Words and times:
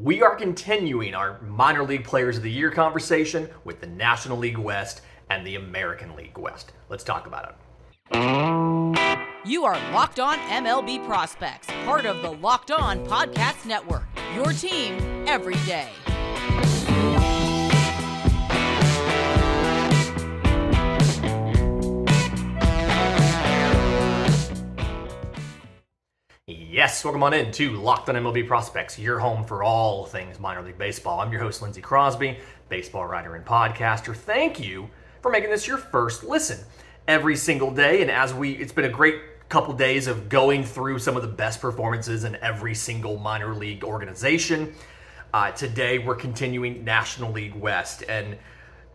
We 0.00 0.22
are 0.22 0.34
continuing 0.34 1.14
our 1.14 1.42
minor 1.42 1.82
league 1.82 2.04
players 2.04 2.38
of 2.38 2.42
the 2.42 2.50
year 2.50 2.70
conversation 2.70 3.50
with 3.64 3.82
the 3.82 3.86
National 3.86 4.38
League 4.38 4.56
West 4.56 5.02
and 5.28 5.46
the 5.46 5.56
American 5.56 6.16
League 6.16 6.38
West. 6.38 6.72
Let's 6.88 7.04
talk 7.04 7.26
about 7.26 7.54
it. 8.14 9.26
You 9.44 9.66
are 9.66 9.74
Locked 9.92 10.18
On 10.18 10.38
MLB 10.38 11.04
Prospects, 11.06 11.66
part 11.84 12.06
of 12.06 12.22
the 12.22 12.30
Locked 12.30 12.70
On 12.70 13.04
Podcast 13.06 13.66
Network. 13.66 14.04
Your 14.34 14.54
team 14.54 15.26
every 15.28 15.56
day. 15.66 15.90
Yes, 26.72 27.02
welcome 27.04 27.24
on 27.24 27.34
in 27.34 27.50
to 27.50 27.72
Locked 27.72 28.08
on 28.10 28.14
MLB 28.14 28.46
Prospects, 28.46 28.96
your 28.96 29.18
home 29.18 29.42
for 29.42 29.64
all 29.64 30.04
things 30.04 30.38
minor 30.38 30.62
league 30.62 30.78
baseball. 30.78 31.18
I'm 31.18 31.32
your 31.32 31.40
host, 31.40 31.62
Lindsey 31.62 31.80
Crosby, 31.80 32.38
baseball 32.68 33.08
writer 33.08 33.34
and 33.34 33.44
podcaster. 33.44 34.14
Thank 34.14 34.60
you 34.60 34.88
for 35.20 35.32
making 35.32 35.50
this 35.50 35.66
your 35.66 35.78
first 35.78 36.22
listen 36.22 36.60
every 37.08 37.34
single 37.34 37.72
day. 37.72 38.02
And 38.02 38.10
as 38.10 38.32
we, 38.32 38.52
it's 38.52 38.70
been 38.70 38.84
a 38.84 38.88
great 38.88 39.48
couple 39.48 39.74
days 39.74 40.06
of 40.06 40.28
going 40.28 40.62
through 40.62 41.00
some 41.00 41.16
of 41.16 41.22
the 41.22 41.28
best 41.28 41.60
performances 41.60 42.22
in 42.22 42.36
every 42.36 42.76
single 42.76 43.18
minor 43.18 43.52
league 43.52 43.82
organization. 43.82 44.72
Uh, 45.34 45.50
today, 45.50 45.98
we're 45.98 46.14
continuing 46.14 46.84
National 46.84 47.32
League 47.32 47.56
West 47.56 48.04
and 48.08 48.38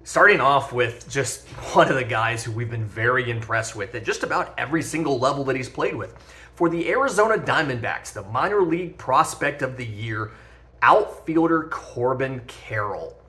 starting 0.06 0.40
off 0.40 0.72
with 0.72 1.10
just 1.10 1.48
one 1.74 1.90
of 1.90 1.96
the 1.96 2.04
guys 2.04 2.44
who 2.44 2.52
we've 2.52 2.70
been 2.70 2.86
very 2.86 3.30
impressed 3.30 3.76
with 3.76 3.94
at 3.96 4.06
just 4.06 4.22
about 4.22 4.54
every 4.58 4.82
single 4.82 5.20
level 5.20 5.44
that 5.44 5.56
he's 5.56 5.68
played 5.68 5.96
with. 5.96 6.16
For 6.54 6.70
the 6.70 6.88
Arizona 6.90 7.38
Diamondbacks, 7.38 8.14
the 8.14 8.22
minor 8.24 8.62
league 8.62 8.98
prospect 8.98 9.64
of 9.64 9.76
the 9.76 9.86
year, 9.86 10.32
outfielder 10.84 11.64
Corbin 11.72 12.40
Carroll. 12.46 13.20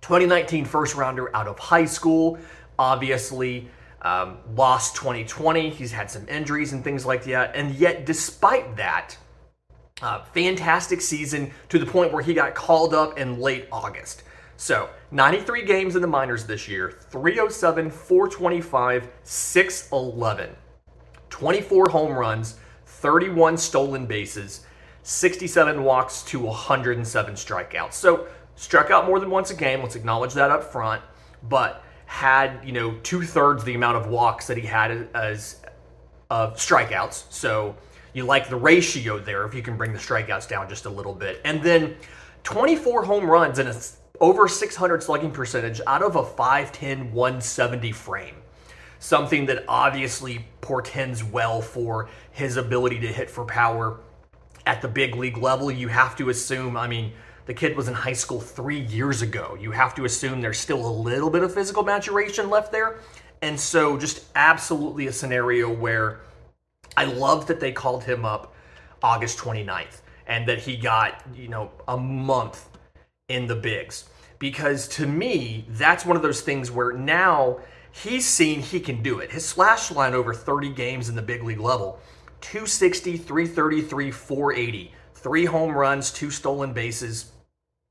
2019 0.00 0.64
first 0.64 0.96
rounder 0.96 1.34
out 1.36 1.46
of 1.46 1.56
high 1.60 1.84
school, 1.84 2.36
obviously 2.80 3.70
um, 4.02 4.38
lost 4.56 4.96
2020. 4.96 5.70
He's 5.70 5.92
had 5.92 6.10
some 6.10 6.28
injuries 6.28 6.72
and 6.72 6.82
things 6.82 7.06
like 7.06 7.22
that. 7.24 7.54
And 7.54 7.76
yet, 7.76 8.04
despite 8.06 8.74
that, 8.76 9.16
uh, 10.02 10.24
fantastic 10.24 11.00
season 11.00 11.52
to 11.68 11.78
the 11.78 11.86
point 11.86 12.12
where 12.12 12.24
he 12.24 12.34
got 12.34 12.56
called 12.56 12.92
up 12.92 13.18
in 13.18 13.38
late 13.38 13.68
August. 13.70 14.24
So, 14.56 14.90
93 15.12 15.66
games 15.66 15.94
in 15.94 16.00
the 16.00 16.08
minors 16.08 16.46
this 16.46 16.66
year, 16.66 16.90
307, 17.10 17.90
425, 17.90 19.10
611. 19.22 20.56
24 21.28 21.88
home 21.90 22.12
runs, 22.12 22.58
31 22.86 23.58
stolen 23.58 24.06
bases, 24.06 24.64
67 25.02 25.84
walks 25.84 26.22
to 26.22 26.40
107 26.40 27.34
strikeouts. 27.34 27.92
So, 27.92 28.26
struck 28.56 28.90
out 28.90 29.06
more 29.06 29.20
than 29.20 29.28
once 29.28 29.50
a 29.50 29.54
game, 29.54 29.82
let's 29.82 29.96
acknowledge 29.96 30.32
that 30.32 30.50
up 30.50 30.64
front, 30.64 31.02
but 31.42 31.84
had, 32.06 32.64
you 32.64 32.72
know, 32.72 32.96
two 33.02 33.22
thirds 33.22 33.64
the 33.64 33.74
amount 33.74 33.98
of 33.98 34.06
walks 34.06 34.46
that 34.46 34.56
he 34.56 34.66
had 34.66 35.08
as 35.14 35.60
of 36.30 36.56
strikeouts. 36.56 37.24
So, 37.28 37.76
you 38.14 38.24
like 38.24 38.48
the 38.48 38.56
ratio 38.56 39.18
there 39.18 39.44
if 39.44 39.52
you 39.52 39.60
can 39.60 39.76
bring 39.76 39.92
the 39.92 39.98
strikeouts 39.98 40.48
down 40.48 40.70
just 40.70 40.86
a 40.86 40.90
little 40.90 41.14
bit. 41.14 41.42
And 41.44 41.62
then 41.62 41.96
24 42.44 43.04
home 43.04 43.26
runs 43.28 43.58
and 43.58 43.68
a 43.68 43.82
over 44.20 44.48
600 44.48 45.02
slugging 45.02 45.30
percentage 45.30 45.80
out 45.86 46.02
of 46.02 46.16
a 46.16 46.22
5'10, 46.22 47.10
170 47.12 47.92
frame. 47.92 48.36
Something 48.98 49.46
that 49.46 49.64
obviously 49.66 50.46
portends 50.60 51.24
well 51.24 51.60
for 51.60 52.08
his 52.30 52.56
ability 52.56 53.00
to 53.00 53.08
hit 53.08 53.28
for 53.28 53.44
power 53.44 54.00
at 54.66 54.80
the 54.80 54.88
big 54.88 55.16
league 55.16 55.38
level. 55.38 55.70
You 55.70 55.88
have 55.88 56.14
to 56.16 56.28
assume, 56.28 56.76
I 56.76 56.86
mean, 56.86 57.12
the 57.46 57.54
kid 57.54 57.76
was 57.76 57.88
in 57.88 57.94
high 57.94 58.12
school 58.12 58.40
three 58.40 58.80
years 58.80 59.22
ago. 59.22 59.56
You 59.60 59.72
have 59.72 59.94
to 59.96 60.04
assume 60.04 60.40
there's 60.40 60.58
still 60.60 60.86
a 60.86 60.92
little 60.92 61.30
bit 61.30 61.42
of 61.42 61.52
physical 61.52 61.82
maturation 61.82 62.48
left 62.48 62.70
there. 62.70 63.00
And 63.40 63.58
so, 63.58 63.98
just 63.98 64.24
absolutely 64.36 65.08
a 65.08 65.12
scenario 65.12 65.72
where 65.72 66.20
I 66.96 67.06
love 67.06 67.46
that 67.48 67.58
they 67.58 67.72
called 67.72 68.04
him 68.04 68.24
up 68.24 68.54
August 69.02 69.38
29th 69.38 70.02
and 70.28 70.48
that 70.48 70.60
he 70.60 70.76
got, 70.76 71.20
you 71.34 71.48
know, 71.48 71.72
a 71.88 71.96
month 71.96 72.68
in 73.32 73.46
the 73.46 73.56
bigs. 73.56 74.04
Because 74.38 74.88
to 74.88 75.06
me, 75.06 75.64
that's 75.68 76.04
one 76.04 76.16
of 76.16 76.22
those 76.22 76.40
things 76.40 76.70
where 76.70 76.92
now 76.92 77.60
he's 77.92 78.26
seen 78.26 78.60
he 78.60 78.80
can 78.80 79.02
do 79.02 79.20
it. 79.20 79.30
His 79.30 79.44
slash 79.44 79.90
line 79.90 80.14
over 80.14 80.34
30 80.34 80.70
games 80.70 81.08
in 81.08 81.14
the 81.14 81.22
big 81.22 81.42
league 81.42 81.60
level 81.60 81.98
260, 82.40 83.16
333, 83.16 84.10
480, 84.10 84.92
three 85.14 85.44
home 85.44 85.72
runs, 85.72 86.10
two 86.10 86.30
stolen 86.30 86.72
bases, 86.72 87.32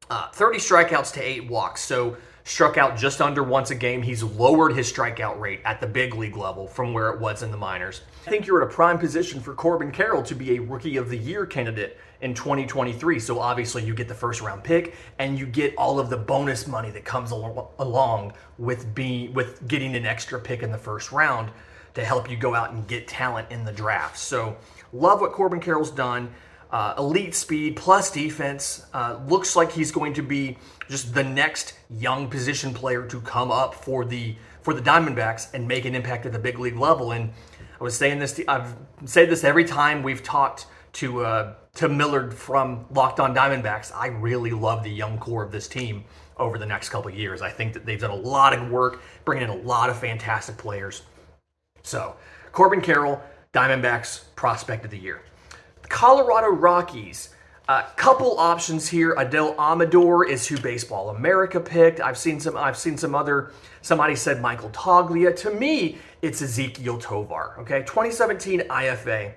uh, 0.10 0.30
30 0.32 0.60
strikeouts 0.60 1.14
to 1.14 1.22
eight 1.22 1.50
walks. 1.50 1.82
So 1.82 2.18
struck 2.52 2.78
out 2.78 2.98
just 2.98 3.22
under 3.22 3.44
once 3.44 3.72
a 3.72 3.76
game. 3.76 4.02
He's 4.02 4.22
lowered 4.22 4.76
his 4.76 4.92
strikeout 4.92 5.40
rate 5.40 5.62
at 5.64 5.80
the 5.80 5.88
big 5.88 6.16
league 6.16 6.36
level 6.36 6.68
from 6.68 6.94
where 6.94 7.10
it 7.10 7.20
was 7.20 7.44
in 7.44 7.52
the 7.52 7.58
minors. 7.58 8.02
I 8.28 8.30
think 8.30 8.46
you're 8.46 8.62
at 8.62 8.68
a 8.68 8.72
prime 8.72 9.00
position 9.00 9.40
for 9.40 9.54
Corbin 9.54 9.90
Carroll 9.90 10.22
to 10.24 10.36
be 10.36 10.58
a 10.58 10.60
rookie 10.60 10.98
of 10.98 11.08
the 11.08 11.18
year 11.18 11.46
candidate 11.46 11.98
in 12.20 12.34
2023. 12.34 13.20
So 13.20 13.40
obviously 13.40 13.86
you 13.86 13.96
get 13.96 14.10
the 14.10 14.14
first 14.14 14.42
round 14.42 14.66
pick 14.66 14.96
and 15.18 15.40
you 15.40 15.46
get 15.46 15.74
all 15.78 15.98
of 15.98 16.10
the 16.10 16.18
bonus 16.18 16.68
money 16.68 16.92
that 16.92 17.06
comes 17.06 17.32
al- 17.32 17.72
along 17.80 18.34
with 18.58 18.94
being 18.94 19.34
with 19.34 19.66
getting 19.70 19.96
an 19.96 20.06
extra 20.06 20.38
pick 20.38 20.62
in 20.62 20.74
the 20.74 20.78
first 20.78 21.14
round 21.14 21.52
to 21.94 22.04
help 22.04 22.30
you 22.30 22.36
go 22.36 22.54
out 22.54 22.74
and 22.74 22.86
get 22.86 23.08
talent 23.08 23.50
in 23.50 23.64
the 23.64 23.72
draft. 23.72 24.18
So 24.18 24.58
love 24.92 25.22
what 25.22 25.32
Corbin 25.32 25.62
Carroll's 25.62 25.90
done. 25.90 26.30
Uh, 26.72 26.94
elite 26.98 27.36
speed 27.36 27.76
plus 27.76 28.10
defense. 28.10 28.86
Uh, 28.94 29.20
looks 29.28 29.56
like 29.56 29.72
he's 29.72 29.92
going 29.92 30.14
to 30.14 30.22
be 30.22 30.58
just 30.90 31.14
the 31.14 31.24
next 31.24 31.74
young 31.90 32.30
position 32.30 32.74
player 32.74 33.06
to 33.06 33.20
come 33.22 33.52
up 33.52 33.76
for 33.76 34.06
the 34.06 34.36
for 34.62 34.74
the 34.74 34.82
Diamondbacks 34.82 35.54
and 35.54 35.68
make 35.68 35.86
an 35.86 35.96
impact 35.96 36.26
at 36.26 36.32
the 36.32 36.40
big 36.40 36.60
league 36.60 36.78
level. 36.78 37.12
And 37.12 37.34
I 37.80 37.84
was 37.84 37.98
saying 37.98 38.20
this. 38.20 38.40
I've 38.48 38.76
said 39.06 39.30
this 39.30 39.44
every 39.44 39.66
time 39.66 40.02
we've 40.02 40.24
talked 40.24 40.68
to 40.94 41.26
uh, 41.26 41.54
to 41.76 41.90
Millard 41.90 42.34
from 42.34 42.86
Locked 42.92 43.20
On 43.20 43.36
Diamondbacks. 43.36 43.92
I 43.94 44.08
really 44.08 44.52
love 44.52 44.84
the 44.84 44.92
young 44.92 45.18
core 45.18 45.44
of 45.44 45.52
this 45.52 45.68
team 45.68 46.06
over 46.38 46.58
the 46.58 46.66
next 46.66 46.90
couple 46.90 47.12
years. 47.12 47.42
I 47.42 47.50
think 47.50 47.74
that 47.74 47.86
they've 47.86 48.00
done 48.00 48.12
a 48.12 48.16
lot 48.16 48.54
of 48.54 48.70
work, 48.70 49.02
bringing 49.26 49.44
in 49.44 49.50
a 49.50 49.62
lot 49.62 49.90
of 49.90 49.98
fantastic 49.98 50.58
players. 50.58 51.04
So 51.84 52.16
Corbin 52.52 52.82
Carroll, 52.82 53.22
Diamondbacks 53.54 54.26
prospect 54.36 54.86
of 54.86 54.92
the 54.92 54.98
year. 54.98 55.22
Colorado 55.92 56.48
Rockies. 56.48 57.36
A 57.68 57.84
couple 57.96 58.40
options 58.40 58.88
here. 58.88 59.14
Adael 59.16 59.56
Amador 59.60 60.26
is 60.26 60.48
who 60.48 60.58
Baseball 60.58 61.10
America 61.10 61.60
picked. 61.60 62.00
I've 62.00 62.18
seen 62.18 62.40
some. 62.40 62.58
I've 62.58 62.78
seen 62.78 62.98
some 62.98 63.14
other. 63.14 63.52
Somebody 63.82 64.16
said 64.16 64.42
Michael 64.42 64.70
Toglia. 64.72 65.36
To 65.38 65.52
me, 65.52 65.98
it's 66.22 66.42
Ezequiel 66.42 67.00
Tovar. 67.00 67.58
Okay, 67.60 67.80
2017 67.82 68.62
IFA, 68.62 69.34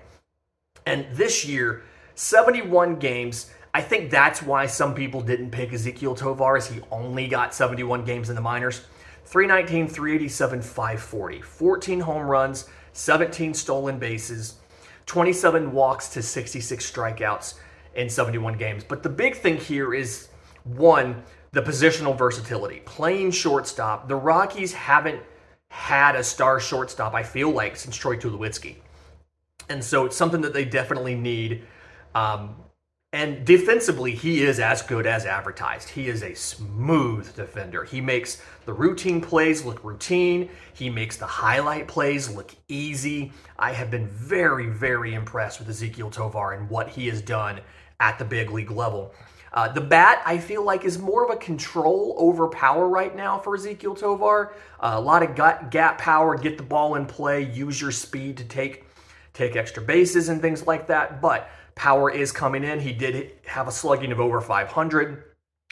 and 0.86 1.06
this 1.12 1.44
year, 1.44 1.82
71 2.14 2.96
games. 2.96 3.50
I 3.74 3.82
think 3.82 4.10
that's 4.10 4.40
why 4.40 4.66
some 4.66 4.94
people 4.94 5.20
didn't 5.20 5.50
pick 5.50 5.70
Ezequiel 5.70 6.16
Tovar, 6.16 6.56
as 6.56 6.68
he 6.68 6.80
only 6.90 7.26
got 7.26 7.52
71 7.52 8.04
games 8.04 8.30
in 8.30 8.36
the 8.36 8.40
minors. 8.40 8.82
319, 9.26 9.88
387, 9.88 10.62
540, 10.62 11.42
14 11.42 12.00
home 12.00 12.22
runs, 12.22 12.68
17 12.92 13.52
stolen 13.54 13.98
bases. 13.98 14.54
27 15.06 15.72
walks 15.72 16.08
to 16.08 16.22
66 16.22 16.90
strikeouts 16.90 17.54
in 17.94 18.08
71 18.08 18.56
games. 18.56 18.84
But 18.84 19.02
the 19.02 19.08
big 19.08 19.36
thing 19.36 19.56
here 19.56 19.94
is 19.94 20.28
one, 20.64 21.22
the 21.52 21.62
positional 21.62 22.16
versatility. 22.16 22.80
Playing 22.84 23.30
shortstop, 23.30 24.08
the 24.08 24.16
Rockies 24.16 24.72
haven't 24.72 25.20
had 25.68 26.16
a 26.16 26.24
star 26.24 26.60
shortstop, 26.60 27.14
I 27.14 27.22
feel 27.22 27.50
like, 27.50 27.76
since 27.76 27.96
Troy 27.96 28.16
Tulowitzki. 28.16 28.76
And 29.68 29.82
so 29.82 30.04
it's 30.04 30.16
something 30.16 30.40
that 30.42 30.52
they 30.52 30.64
definitely 30.64 31.14
need. 31.14 31.64
Um, 32.14 32.56
and 33.14 33.46
defensively, 33.46 34.12
he 34.12 34.42
is 34.42 34.58
as 34.58 34.82
good 34.82 35.06
as 35.06 35.24
advertised. 35.24 35.88
He 35.88 36.08
is 36.08 36.24
a 36.24 36.34
smooth 36.34 37.32
defender. 37.36 37.84
He 37.84 38.00
makes 38.00 38.42
the 38.66 38.72
routine 38.72 39.20
plays 39.20 39.64
look 39.64 39.84
routine. 39.84 40.50
He 40.72 40.90
makes 40.90 41.16
the 41.16 41.26
highlight 41.26 41.86
plays 41.86 42.28
look 42.28 42.56
easy. 42.66 43.30
I 43.56 43.70
have 43.70 43.88
been 43.88 44.08
very, 44.08 44.66
very 44.66 45.14
impressed 45.14 45.60
with 45.60 45.68
Ezequiel 45.68 46.10
Tovar 46.10 46.54
and 46.54 46.68
what 46.68 46.88
he 46.88 47.06
has 47.06 47.22
done 47.22 47.60
at 48.00 48.18
the 48.18 48.24
big 48.24 48.50
league 48.50 48.72
level. 48.72 49.14
Uh, 49.52 49.68
the 49.68 49.80
bat, 49.80 50.20
I 50.26 50.36
feel 50.38 50.64
like, 50.64 50.84
is 50.84 50.98
more 50.98 51.24
of 51.24 51.30
a 51.30 51.36
control 51.36 52.16
over 52.18 52.48
power 52.48 52.88
right 52.88 53.14
now 53.14 53.38
for 53.38 53.56
Ezequiel 53.56 53.96
Tovar. 53.96 54.54
Uh, 54.80 54.94
a 54.94 55.00
lot 55.00 55.22
of 55.22 55.36
gut, 55.36 55.70
gap 55.70 55.98
power, 55.98 56.36
get 56.36 56.56
the 56.56 56.64
ball 56.64 56.96
in 56.96 57.06
play, 57.06 57.44
use 57.44 57.80
your 57.80 57.92
speed 57.92 58.36
to 58.38 58.44
take 58.44 58.86
take 59.34 59.54
extra 59.54 59.82
bases 59.82 60.28
and 60.28 60.40
things 60.40 60.66
like 60.66 60.88
that. 60.88 61.20
But 61.20 61.48
Power 61.74 62.10
is 62.10 62.32
coming 62.32 62.64
in. 62.64 62.80
He 62.80 62.92
did 62.92 63.32
have 63.46 63.68
a 63.68 63.72
slugging 63.72 64.12
of 64.12 64.20
over 64.20 64.40
500. 64.40 65.24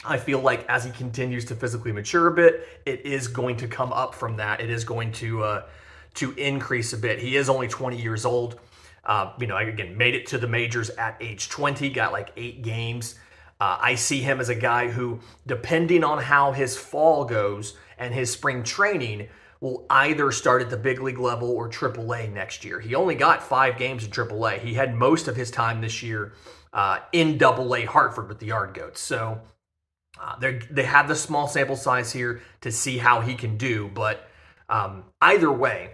I 0.05 0.17
feel 0.17 0.39
like 0.39 0.67
as 0.67 0.83
he 0.83 0.91
continues 0.91 1.45
to 1.45 1.55
physically 1.55 1.91
mature 1.91 2.27
a 2.27 2.33
bit, 2.33 2.67
it 2.85 3.05
is 3.05 3.27
going 3.27 3.57
to 3.57 3.67
come 3.67 3.93
up 3.93 4.13
from 4.13 4.37
that. 4.37 4.59
It 4.59 4.69
is 4.69 4.83
going 4.83 5.13
to 5.13 5.43
uh, 5.43 5.63
to 6.15 6.31
increase 6.33 6.93
a 6.93 6.97
bit. 6.97 7.19
He 7.19 7.37
is 7.37 7.49
only 7.49 7.67
20 7.67 8.01
years 8.01 8.25
old. 8.25 8.59
Uh, 9.05 9.33
you 9.39 9.47
know, 9.47 9.57
again, 9.57 9.97
made 9.97 10.15
it 10.15 10.27
to 10.27 10.37
the 10.37 10.47
majors 10.47 10.89
at 10.91 11.17
age 11.19 11.49
20, 11.49 11.89
got 11.89 12.11
like 12.11 12.31
eight 12.37 12.61
games. 12.61 13.15
Uh, 13.59 13.77
I 13.79 13.95
see 13.95 14.21
him 14.21 14.39
as 14.39 14.49
a 14.49 14.55
guy 14.55 14.89
who, 14.89 15.19
depending 15.45 16.03
on 16.03 16.21
how 16.21 16.51
his 16.51 16.77
fall 16.77 17.25
goes 17.25 17.75
and 17.97 18.13
his 18.13 18.31
spring 18.31 18.63
training, 18.63 19.27
will 19.63 19.85
either 19.89 20.29
start 20.29 20.61
at 20.61 20.69
the 20.69 20.75
big 20.75 20.99
league 20.99 21.17
level 21.17 21.49
or 21.49 21.69
AAA 21.69 22.29
next 22.33 22.65
year. 22.65 22.81
He 22.81 22.95
only 22.95 23.15
got 23.15 23.41
five 23.41 23.77
games 23.77 24.03
in 24.03 24.11
AAA. 24.11 24.59
He 24.59 24.73
had 24.73 24.93
most 24.93 25.29
of 25.29 25.37
his 25.37 25.49
time 25.49 25.79
this 25.79 26.03
year 26.03 26.33
uh, 26.73 26.99
in 27.13 27.41
AA 27.41 27.85
Hartford 27.85 28.27
with 28.27 28.39
the 28.39 28.47
Yard 28.47 28.73
Goats. 28.73 28.99
So 28.99 29.39
uh, 30.21 30.35
they 30.69 30.83
have 30.83 31.07
the 31.07 31.15
small 31.15 31.47
sample 31.47 31.77
size 31.77 32.11
here 32.11 32.41
to 32.59 32.73
see 32.73 32.97
how 32.97 33.21
he 33.21 33.35
can 33.35 33.55
do. 33.55 33.89
But 33.93 34.27
um, 34.67 35.05
either 35.21 35.49
way, 35.49 35.91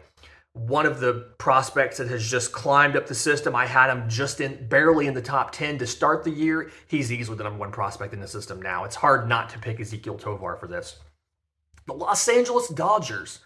one 0.54 0.88
of 0.88 1.00
the 1.00 1.27
prospects 1.38 2.00
that 2.00 2.07
has 2.07 2.27
just 2.27 2.51
climbed 2.51 2.95
up 2.95 3.06
the 3.06 3.13
system. 3.13 3.56
I 3.56 3.68
had 3.68 3.92
him 3.92 4.10
just 4.10 4.42
in 4.42 4.68
barely 4.68 5.06
in 5.06 5.13
the 5.13 5.22
top 5.22 5.51
10 5.51 5.77
to 5.77 5.86
start 5.86 6.24
the 6.24 6.31
year. 6.31 6.72
He's 6.88 7.12
easily 7.12 7.38
the 7.38 7.44
number 7.44 7.60
one 7.60 7.72
prospect 7.72 8.15
in 8.15 8.19
the 8.19 8.27
system 8.27 8.60
now. 8.60 8.83
It's 8.83 8.95
hard 8.95 9.30
not 9.30 9.50
to 9.51 9.60
pick 9.60 9.77
Ezequiel 9.77 10.19
Tovar 10.19 10.57
for 10.60 10.65
this. 10.65 10.98
The 11.86 11.94
Los 11.94 12.27
Angeles 12.27 12.68
Dodgers, 12.69 13.39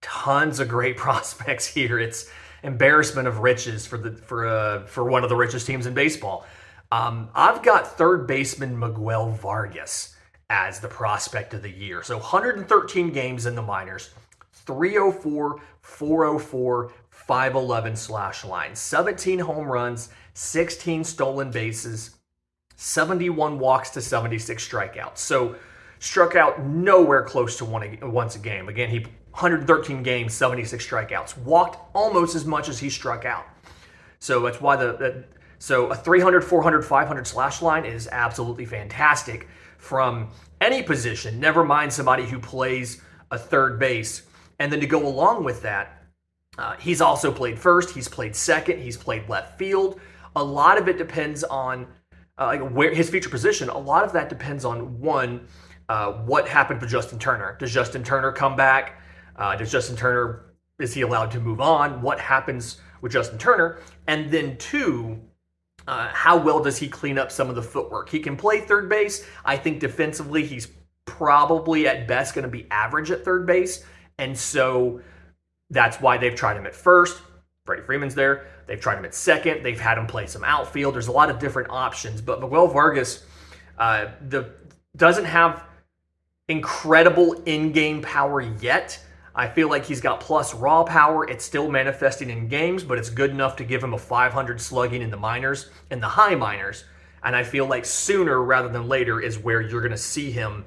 tons 0.00 0.60
of 0.60 0.68
great 0.68 0.96
prospects 0.96 1.66
here. 1.66 1.98
It's 1.98 2.30
embarrassment 2.62 3.26
of 3.26 3.38
riches 3.38 3.86
for 3.86 3.98
the 3.98 4.12
for 4.12 4.46
uh, 4.46 4.86
for 4.86 5.04
one 5.04 5.22
of 5.22 5.28
the 5.28 5.36
richest 5.36 5.66
teams 5.66 5.86
in 5.86 5.94
baseball. 5.94 6.46
Um, 6.92 7.28
I've 7.34 7.62
got 7.62 7.96
third 7.96 8.26
baseman 8.26 8.78
Miguel 8.78 9.30
Vargas 9.30 10.16
as 10.48 10.80
the 10.80 10.88
prospect 10.88 11.54
of 11.54 11.62
the 11.62 11.70
year. 11.70 12.02
So 12.02 12.16
113 12.18 13.12
games 13.12 13.46
in 13.46 13.54
the 13.54 13.62
minors, 13.62 14.10
304, 14.52 15.60
404, 15.80 16.92
511 17.10 17.96
slash 17.96 18.44
line, 18.44 18.74
17 18.74 19.38
home 19.38 19.68
runs, 19.68 20.08
16 20.34 21.04
stolen 21.04 21.52
bases, 21.52 22.16
71 22.74 23.60
walks 23.60 23.90
to 23.90 24.00
76 24.00 24.68
strikeouts. 24.68 25.18
So 25.18 25.54
struck 26.00 26.34
out 26.34 26.64
nowhere 26.64 27.22
close 27.22 27.56
to 27.58 27.64
one 27.64 27.98
once 28.02 28.34
a 28.34 28.40
game. 28.40 28.68
Again, 28.68 28.88
he 28.88 29.06
113 29.40 30.02
games, 30.02 30.34
76 30.34 30.86
strikeouts. 30.86 31.38
Walked 31.38 31.78
almost 31.94 32.34
as 32.34 32.44
much 32.44 32.68
as 32.68 32.78
he 32.78 32.90
struck 32.90 33.24
out. 33.24 33.46
So 34.18 34.40
that's 34.40 34.60
why 34.60 34.76
the, 34.76 34.92
the 34.92 35.24
so 35.58 35.88
a 35.88 35.94
300, 35.94 36.42
400, 36.42 36.82
500 36.82 37.26
slash 37.26 37.62
line 37.62 37.84
is 37.84 38.08
absolutely 38.12 38.66
fantastic 38.66 39.48
from 39.78 40.28
any 40.60 40.82
position. 40.82 41.40
Never 41.40 41.64
mind 41.64 41.92
somebody 41.92 42.26
who 42.26 42.38
plays 42.38 43.02
a 43.30 43.38
third 43.38 43.78
base 43.78 44.22
and 44.58 44.70
then 44.70 44.80
to 44.80 44.86
go 44.86 45.06
along 45.06 45.42
with 45.42 45.62
that, 45.62 46.04
uh, 46.58 46.76
he's 46.76 47.00
also 47.00 47.32
played 47.32 47.58
first, 47.58 47.94
he's 47.94 48.08
played 48.08 48.36
second, 48.36 48.78
he's 48.78 48.96
played 48.96 49.26
left 49.28 49.58
field. 49.58 49.98
A 50.36 50.44
lot 50.44 50.76
of 50.76 50.86
it 50.86 50.98
depends 50.98 51.42
on 51.44 51.86
uh, 52.38 52.46
like 52.46 52.60
where 52.60 52.92
his 52.92 53.08
future 53.08 53.30
position. 53.30 53.70
A 53.70 53.78
lot 53.78 54.04
of 54.04 54.12
that 54.12 54.28
depends 54.28 54.66
on 54.66 55.00
one, 55.00 55.48
uh, 55.88 56.12
what 56.12 56.46
happened 56.46 56.78
for 56.78 56.86
Justin 56.86 57.18
Turner. 57.18 57.56
Does 57.58 57.72
Justin 57.72 58.04
Turner 58.04 58.32
come 58.32 58.54
back? 58.54 58.99
Uh, 59.40 59.56
does 59.56 59.72
Justin 59.72 59.96
Turner 59.96 60.44
is 60.78 60.94
he 60.94 61.02
allowed 61.02 61.30
to 61.32 61.40
move 61.40 61.60
on? 61.60 62.00
What 62.00 62.20
happens 62.20 62.80
with 63.00 63.12
Justin 63.12 63.38
Turner? 63.38 63.78
And 64.06 64.30
then 64.30 64.56
two, 64.58 65.20
uh, 65.86 66.08
how 66.08 66.36
well 66.36 66.62
does 66.62 66.78
he 66.78 66.88
clean 66.88 67.18
up 67.18 67.30
some 67.30 67.48
of 67.48 67.54
the 67.54 67.62
footwork? 67.62 68.08
He 68.08 68.20
can 68.20 68.36
play 68.36 68.60
third 68.60 68.88
base. 68.88 69.26
I 69.44 69.56
think 69.56 69.80
defensively, 69.80 70.44
he's 70.44 70.68
probably 71.04 71.86
at 71.86 72.06
best 72.06 72.34
going 72.34 72.44
to 72.44 72.50
be 72.50 72.66
average 72.70 73.10
at 73.10 73.24
third 73.24 73.46
base. 73.46 73.84
And 74.18 74.36
so 74.36 75.00
that's 75.70 76.00
why 76.00 76.16
they've 76.18 76.34
tried 76.34 76.56
him 76.56 76.66
at 76.66 76.74
first. 76.74 77.20
Freddie 77.66 77.82
Freeman's 77.82 78.14
there. 78.14 78.46
They've 78.66 78.80
tried 78.80 78.98
him 78.98 79.04
at 79.04 79.14
second. 79.14 79.62
They've 79.62 79.78
had 79.78 79.98
him 79.98 80.06
play 80.06 80.26
some 80.26 80.44
outfield. 80.44 80.94
There's 80.94 81.08
a 81.08 81.12
lot 81.12 81.30
of 81.30 81.38
different 81.38 81.70
options. 81.70 82.20
But 82.20 82.40
Miguel 82.40 82.68
Vargas 82.68 83.24
uh, 83.78 84.06
the, 84.28 84.50
doesn't 84.96 85.24
have 85.24 85.64
incredible 86.48 87.34
in 87.46 87.72
game 87.72 88.02
power 88.02 88.40
yet. 88.40 88.98
I 89.40 89.48
feel 89.48 89.70
like 89.70 89.86
he's 89.86 90.02
got 90.02 90.20
plus 90.20 90.52
raw 90.52 90.84
power. 90.84 91.24
It's 91.26 91.46
still 91.46 91.70
manifesting 91.70 92.28
in 92.28 92.46
games, 92.46 92.84
but 92.84 92.98
it's 92.98 93.08
good 93.08 93.30
enough 93.30 93.56
to 93.56 93.64
give 93.64 93.82
him 93.82 93.94
a 93.94 93.98
500 93.98 94.60
slugging 94.60 95.00
in 95.00 95.10
the 95.10 95.16
minors, 95.16 95.70
in 95.90 95.98
the 95.98 96.08
high 96.08 96.34
minors. 96.34 96.84
And 97.24 97.34
I 97.34 97.42
feel 97.42 97.64
like 97.64 97.86
sooner 97.86 98.42
rather 98.42 98.68
than 98.68 98.86
later 98.86 99.18
is 99.18 99.38
where 99.38 99.62
you're 99.62 99.80
going 99.80 99.92
to 99.92 99.96
see 99.96 100.30
him 100.30 100.66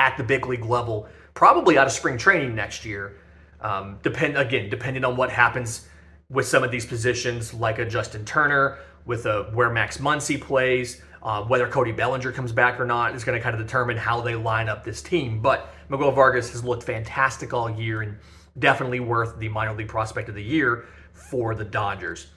at 0.00 0.16
the 0.16 0.24
big 0.24 0.44
league 0.46 0.64
level 0.64 1.06
probably 1.34 1.78
out 1.78 1.86
of 1.86 1.92
spring 1.92 2.18
training 2.18 2.56
next 2.56 2.84
year. 2.84 3.16
Um, 3.60 4.00
depend 4.02 4.36
again, 4.36 4.68
depending 4.70 5.04
on 5.04 5.16
what 5.16 5.30
happens 5.30 5.86
with 6.28 6.48
some 6.48 6.64
of 6.64 6.72
these 6.72 6.86
positions, 6.86 7.54
like 7.54 7.78
a 7.78 7.84
Justin 7.84 8.24
Turner, 8.24 8.78
with 9.06 9.26
a 9.26 9.44
where 9.52 9.70
Max 9.70 9.98
Muncy 9.98 10.40
plays, 10.40 11.00
uh, 11.24 11.42
whether 11.44 11.66
Cody 11.66 11.92
Bellinger 11.92 12.32
comes 12.32 12.52
back 12.52 12.78
or 12.78 12.84
not 12.84 13.14
is 13.14 13.24
going 13.24 13.38
to 13.38 13.42
kind 13.42 13.58
of 13.58 13.66
determine 13.66 13.96
how 13.96 14.20
they 14.20 14.34
line 14.34 14.68
up 14.68 14.84
this 14.84 15.00
team. 15.00 15.40
But 15.40 15.72
Miguel 15.88 16.12
Vargas 16.12 16.50
has 16.52 16.62
looked 16.62 16.82
fantastic 16.82 17.54
all 17.54 17.70
year 17.70 18.02
and 18.02 18.18
definitely 18.58 19.00
worth 19.00 19.38
the 19.38 19.48
minor 19.48 19.74
league 19.74 19.88
prospect 19.88 20.28
of 20.28 20.34
the 20.34 20.42
year 20.42 20.84
for 21.12 21.54
the 21.54 21.64
Dodgers. 21.64 22.28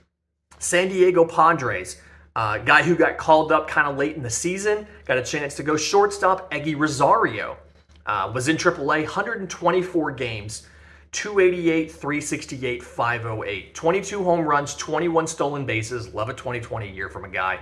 San 0.60 0.88
Diego 0.88 1.26
Padres, 1.26 2.02
uh, 2.36 2.58
guy 2.60 2.82
who 2.82 2.96
got 2.96 3.18
called 3.18 3.52
up 3.52 3.68
kind 3.68 3.88
of 3.88 3.98
late 3.98 4.16
in 4.16 4.24
the 4.24 4.30
season, 4.30 4.88
got 5.06 5.18
a 5.18 5.24
chance 5.24 5.56
to 5.56 5.64
go 5.64 5.76
shortstop, 5.76 6.50
Eguy 6.52 6.78
Rosario. 6.78 7.58
Uh, 8.06 8.32
was 8.34 8.48
in 8.48 8.56
AAA, 8.56 9.02
124 9.04 10.12
games, 10.12 10.66
288, 11.12 11.92
368, 11.92 12.82
508. 12.82 13.76
22 13.76 14.24
home 14.24 14.46
runs, 14.46 14.76
21 14.76 15.28
stolen 15.28 15.66
bases. 15.66 16.14
Love 16.14 16.30
a 16.30 16.34
2020 16.34 16.90
year 16.90 17.10
from 17.10 17.26
a 17.26 17.30
guy. 17.30 17.60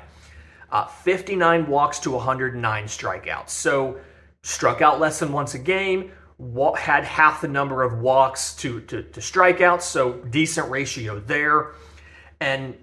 Uh, 0.76 0.86
59 0.88 1.68
walks 1.68 2.00
to 2.00 2.12
109 2.12 2.84
strikeouts. 2.84 3.48
So 3.48 3.98
struck 4.44 4.82
out 4.82 5.00
less 5.00 5.20
than 5.20 5.32
once 5.32 5.54
a 5.54 5.58
game, 5.58 6.12
had 6.76 7.06
half 7.06 7.40
the 7.40 7.48
number 7.48 7.82
of 7.82 8.00
walks 8.00 8.54
to, 8.56 8.82
to, 8.82 9.04
to 9.04 9.22
strikeouts, 9.22 9.84
so 9.84 10.16
decent 10.32 10.70
ratio 10.70 11.22
there. 11.22 11.76
And 12.42 12.76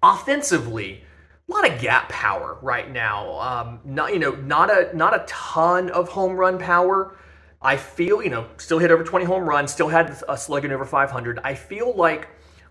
offensively, 0.00 1.02
a 1.48 1.52
lot 1.52 1.68
of 1.68 1.80
gap 1.80 2.08
power 2.08 2.56
right 2.62 2.88
now. 2.92 3.40
Um, 3.40 3.80
not 3.84 4.12
you 4.12 4.20
know 4.20 4.36
not 4.36 4.70
a 4.70 4.96
not 4.96 5.12
a 5.12 5.24
ton 5.26 5.90
of 5.90 6.08
home 6.08 6.36
run 6.36 6.56
power. 6.56 7.16
I 7.60 7.76
feel 7.76 8.22
you 8.22 8.30
know 8.30 8.46
still 8.58 8.78
hit 8.78 8.92
over 8.92 9.02
20 9.02 9.24
home 9.24 9.42
runs, 9.48 9.72
still 9.72 9.88
had 9.88 10.22
a 10.28 10.38
slugging 10.38 10.70
over 10.70 10.84
500. 10.84 11.40
I 11.42 11.54
feel 11.54 11.96
like 11.96 12.28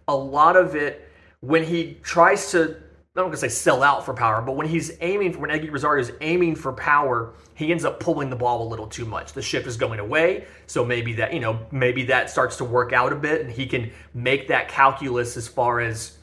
a 0.07 0.15
lot 0.15 0.55
of 0.55 0.73
it 0.73 1.09
when 1.41 1.65
he 1.65 1.95
tries 2.01 2.51
to 2.51 2.77
not 3.15 3.25
gonna 3.25 3.37
say 3.37 3.47
sell 3.47 3.83
out 3.83 4.03
for 4.03 4.13
power, 4.13 4.41
but 4.41 4.55
when 4.55 4.67
he's 4.67 4.97
aiming 5.01 5.33
for 5.33 5.39
when 5.39 5.51
Eguy 5.51 5.71
Rosario 5.71 6.01
is 6.01 6.11
aiming 6.21 6.55
for 6.55 6.73
power, 6.73 7.33
he 7.53 7.71
ends 7.71 7.85
up 7.85 7.99
pulling 7.99 8.29
the 8.29 8.35
ball 8.35 8.65
a 8.65 8.67
little 8.67 8.87
too 8.87 9.05
much. 9.05 9.33
The 9.33 9.41
ship 9.41 9.67
is 9.67 9.77
going 9.77 9.99
away, 9.99 10.45
so 10.65 10.83
maybe 10.83 11.13
that 11.13 11.31
you 11.31 11.39
know 11.39 11.59
maybe 11.71 12.03
that 12.05 12.29
starts 12.29 12.57
to 12.57 12.63
work 12.63 12.91
out 12.91 13.13
a 13.13 13.15
bit, 13.15 13.41
and 13.41 13.51
he 13.51 13.67
can 13.67 13.91
make 14.15 14.47
that 14.47 14.67
calculus 14.67 15.37
as 15.37 15.47
far 15.47 15.79
as 15.79 16.17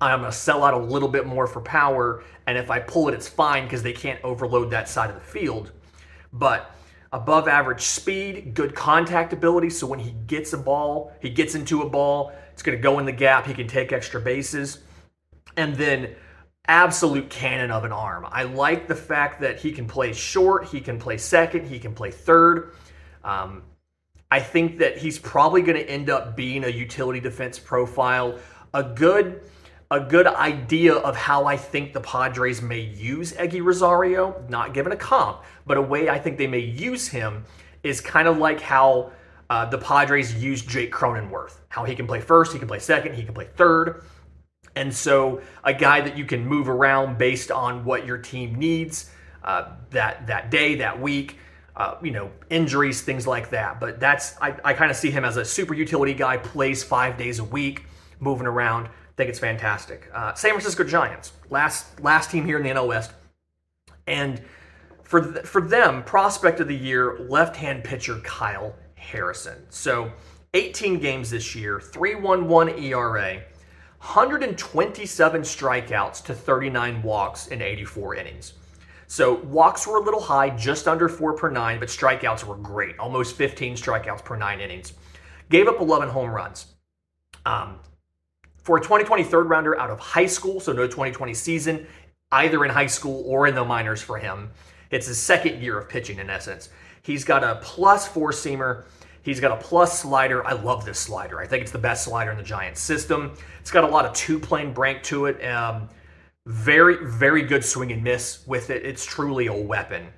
I'm 0.00 0.20
going 0.20 0.30
to 0.30 0.36
sell 0.36 0.64
out 0.64 0.74
a 0.74 0.78
little 0.78 1.08
bit 1.08 1.26
more 1.26 1.46
for 1.46 1.60
power. 1.60 2.24
And 2.46 2.56
if 2.56 2.70
I 2.70 2.80
pull 2.80 3.08
it, 3.08 3.14
it's 3.14 3.28
fine 3.28 3.64
because 3.64 3.82
they 3.82 3.92
can't 3.92 4.22
overload 4.24 4.70
that 4.70 4.88
side 4.88 5.10
of 5.10 5.16
the 5.16 5.22
field. 5.22 5.72
But 6.32 6.74
above 7.12 7.48
average 7.48 7.82
speed, 7.82 8.54
good 8.54 8.74
contact 8.74 9.32
ability. 9.32 9.70
So 9.70 9.86
when 9.86 9.98
he 9.98 10.12
gets 10.26 10.54
a 10.54 10.58
ball, 10.58 11.12
he 11.20 11.28
gets 11.28 11.54
into 11.54 11.82
a 11.82 11.88
ball, 11.88 12.32
it's 12.52 12.62
going 12.62 12.78
to 12.78 12.82
go 12.82 12.98
in 12.98 13.04
the 13.04 13.12
gap. 13.12 13.46
He 13.46 13.52
can 13.52 13.68
take 13.68 13.92
extra 13.92 14.20
bases. 14.20 14.78
And 15.56 15.74
then 15.74 16.14
absolute 16.66 17.28
cannon 17.30 17.70
of 17.70 17.84
an 17.84 17.92
arm. 17.92 18.26
I 18.30 18.44
like 18.44 18.86
the 18.86 18.94
fact 18.94 19.40
that 19.40 19.58
he 19.58 19.72
can 19.72 19.86
play 19.86 20.12
short, 20.12 20.68
he 20.68 20.80
can 20.80 20.98
play 20.98 21.18
second, 21.18 21.66
he 21.66 21.78
can 21.78 21.94
play 21.94 22.10
third. 22.10 22.74
Um, 23.24 23.62
I 24.30 24.40
think 24.40 24.78
that 24.78 24.96
he's 24.96 25.18
probably 25.18 25.62
going 25.62 25.78
to 25.78 25.90
end 25.90 26.08
up 26.08 26.36
being 26.36 26.64
a 26.64 26.68
utility 26.68 27.18
defense 27.20 27.58
profile. 27.58 28.38
A 28.72 28.84
good 28.84 29.42
a 29.92 29.98
good 29.98 30.28
idea 30.28 30.94
of 30.94 31.16
how 31.16 31.46
I 31.46 31.56
think 31.56 31.92
the 31.92 32.00
Padres 32.00 32.62
may 32.62 32.78
use 32.78 33.32
Eguy 33.32 33.60
Rosario, 33.60 34.40
not 34.48 34.72
given 34.72 34.92
a 34.92 34.96
comp, 34.96 35.42
but 35.66 35.76
a 35.76 35.82
way 35.82 36.08
I 36.08 36.16
think 36.16 36.38
they 36.38 36.46
may 36.46 36.60
use 36.60 37.08
him 37.08 37.44
is 37.82 38.00
kind 38.00 38.28
of 38.28 38.38
like 38.38 38.60
how 38.60 39.10
uh, 39.48 39.64
the 39.64 39.78
Padres 39.78 40.32
used 40.40 40.68
Jake 40.68 40.92
Cronenworth. 40.92 41.54
How 41.70 41.82
he 41.84 41.96
can 41.96 42.06
play 42.06 42.20
first, 42.20 42.52
he 42.52 42.60
can 42.60 42.68
play 42.68 42.78
second, 42.78 43.16
he 43.16 43.24
can 43.24 43.34
play 43.34 43.48
third. 43.56 44.04
And 44.76 44.94
so 44.94 45.40
a 45.64 45.74
guy 45.74 46.00
that 46.00 46.16
you 46.16 46.24
can 46.24 46.46
move 46.46 46.68
around 46.68 47.18
based 47.18 47.50
on 47.50 47.84
what 47.84 48.06
your 48.06 48.18
team 48.18 48.54
needs 48.54 49.10
uh, 49.42 49.72
that 49.90 50.26
that 50.26 50.50
day, 50.50 50.76
that 50.76 51.00
week, 51.00 51.38
uh, 51.76 51.96
you 52.02 52.10
know, 52.10 52.30
injuries, 52.50 53.02
things 53.02 53.26
like 53.26 53.50
that. 53.50 53.80
But 53.80 53.98
that's 54.00 54.40
I, 54.40 54.54
I 54.64 54.74
kind 54.74 54.90
of 54.90 54.96
see 54.96 55.10
him 55.10 55.24
as 55.24 55.36
a 55.36 55.44
super 55.44 55.74
utility 55.74 56.14
guy, 56.14 56.36
plays 56.36 56.84
five 56.84 57.16
days 57.16 57.38
a 57.38 57.44
week, 57.44 57.84
moving 58.20 58.46
around 58.46 58.88
I 59.10 59.12
think 59.16 59.30
it's 59.30 59.38
fantastic. 59.38 60.08
Uh, 60.14 60.32
San 60.34 60.52
Francisco 60.52 60.84
Giants, 60.84 61.32
last 61.50 62.00
last 62.00 62.30
team 62.30 62.46
here 62.46 62.56
in 62.56 62.62
the 62.62 62.70
NL 62.70 62.88
West, 62.88 63.12
and 64.06 64.40
for 65.02 65.32
th- 65.32 65.44
for 65.44 65.60
them, 65.60 66.04
prospect 66.04 66.60
of 66.60 66.68
the 66.68 66.76
year, 66.76 67.18
left-hand 67.28 67.84
pitcher 67.84 68.18
Kyle 68.20 68.74
Harrison. 68.94 69.66
So 69.68 70.10
18 70.54 71.00
games 71.00 71.28
this 71.28 71.54
year, 71.54 71.78
3.11 71.78 72.80
ERA, 72.82 73.42
127 74.00 75.42
strikeouts 75.42 76.24
to 76.24 76.34
39 76.34 77.02
walks 77.02 77.48
in 77.48 77.60
84 77.60 78.14
innings. 78.16 78.54
So 79.06 79.34
walks 79.34 79.86
were 79.86 79.98
a 79.98 80.02
little 80.02 80.20
high, 80.20 80.50
just 80.50 80.88
under 80.88 81.08
four 81.08 81.34
per 81.34 81.50
nine, 81.50 81.78
but 81.78 81.88
strikeouts 81.88 82.44
were 82.44 82.56
great, 82.56 82.98
almost 82.98 83.36
15 83.36 83.74
strikeouts 83.74 84.24
per 84.24 84.36
nine 84.36 84.60
innings. 84.60 84.94
Gave 85.50 85.68
up 85.68 85.80
11 85.80 86.08
home 86.08 86.30
runs. 86.30 86.66
Um, 87.44 87.78
for 88.62 88.78
a 88.78 88.80
2020 88.80 89.22
third 89.24 89.50
rounder 89.50 89.78
out 89.78 89.90
of 89.90 89.98
high 89.98 90.26
school, 90.26 90.60
so 90.60 90.72
no 90.72 90.86
2020 90.86 91.34
season, 91.34 91.86
either 92.32 92.64
in 92.64 92.70
high 92.70 92.86
school 92.86 93.22
or 93.26 93.46
in 93.48 93.54
the 93.54 93.64
minors 93.64 94.00
for 94.00 94.16
him. 94.16 94.50
It's 94.90 95.08
his 95.08 95.18
second 95.18 95.60
year 95.60 95.78
of 95.78 95.88
pitching 95.88 96.18
in 96.18 96.30
essence. 96.30 96.70
He's 97.02 97.24
got 97.24 97.44
a 97.44 97.56
plus 97.62 98.08
four 98.08 98.32
seamer. 98.32 98.84
He's 99.22 99.40
got 99.40 99.52
a 99.52 99.62
plus 99.62 100.00
slider. 100.00 100.46
I 100.46 100.52
love 100.52 100.84
this 100.84 100.98
slider. 100.98 101.40
I 101.40 101.46
think 101.46 101.62
it's 101.62 101.72
the 101.72 101.78
best 101.78 102.04
slider 102.04 102.30
in 102.30 102.36
the 102.36 102.42
Giants 102.42 102.80
system. 102.80 103.34
It's 103.60 103.70
got 103.70 103.84
a 103.84 103.86
lot 103.86 104.06
of 104.06 104.14
two 104.14 104.38
plane 104.38 104.72
break 104.72 105.02
to 105.04 105.26
it. 105.26 105.44
Um, 105.44 105.88
very, 106.46 107.04
very 107.04 107.42
good 107.42 107.64
swing 107.64 107.92
and 107.92 108.02
miss 108.02 108.46
with 108.46 108.70
it. 108.70 108.84
It's 108.84 109.04
truly 109.04 109.46
a 109.46 109.54
weapon. 109.54 110.08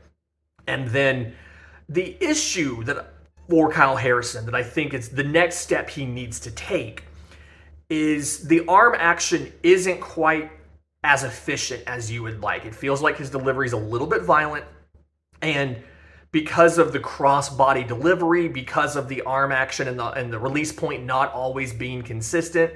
And 0.67 0.89
then 0.89 1.35
the 1.89 2.17
issue 2.23 2.85
that 2.85 3.13
for 3.49 3.71
Kyle 3.71 3.97
Harrison 3.97 4.47
that 4.47 4.55
I 4.55 4.63
think 4.63 4.95
is 4.95 5.09
the 5.09 5.25
next 5.25 5.57
step 5.57 5.91
he 5.91 6.07
needs 6.07 6.41
to 6.41 6.51
take 6.53 7.05
is 7.91 8.47
the 8.47 8.65
arm 8.67 8.95
action 8.97 9.53
isn't 9.63 10.01
quite 10.01 10.51
as 11.05 11.25
efficient 11.25 11.83
as 11.87 12.11
you 12.11 12.23
would 12.23 12.41
like. 12.41 12.65
It 12.65 12.75
feels 12.75 13.03
like 13.03 13.19
his 13.19 13.29
delivery 13.29 13.67
is 13.67 13.73
a 13.73 13.79
little 13.79 14.07
bit 14.07 14.23
violent. 14.23 14.65
And 15.43 15.83
because 16.33 16.79
of 16.79 16.93
the 16.93 16.99
cross 16.99 17.51
body 17.51 17.85
delivery, 17.85 18.49
because 18.49 18.97
of 18.97 19.07
the 19.09 19.21
arm 19.23 19.53
action 19.53 19.87
and 19.87 19.99
the, 19.99 20.11
and 20.13 20.33
the 20.33 20.39
release 20.39 20.73
point 20.73 21.05
not 21.05 21.33
always 21.33 21.73
being 21.75 22.03
consistent, 22.03 22.73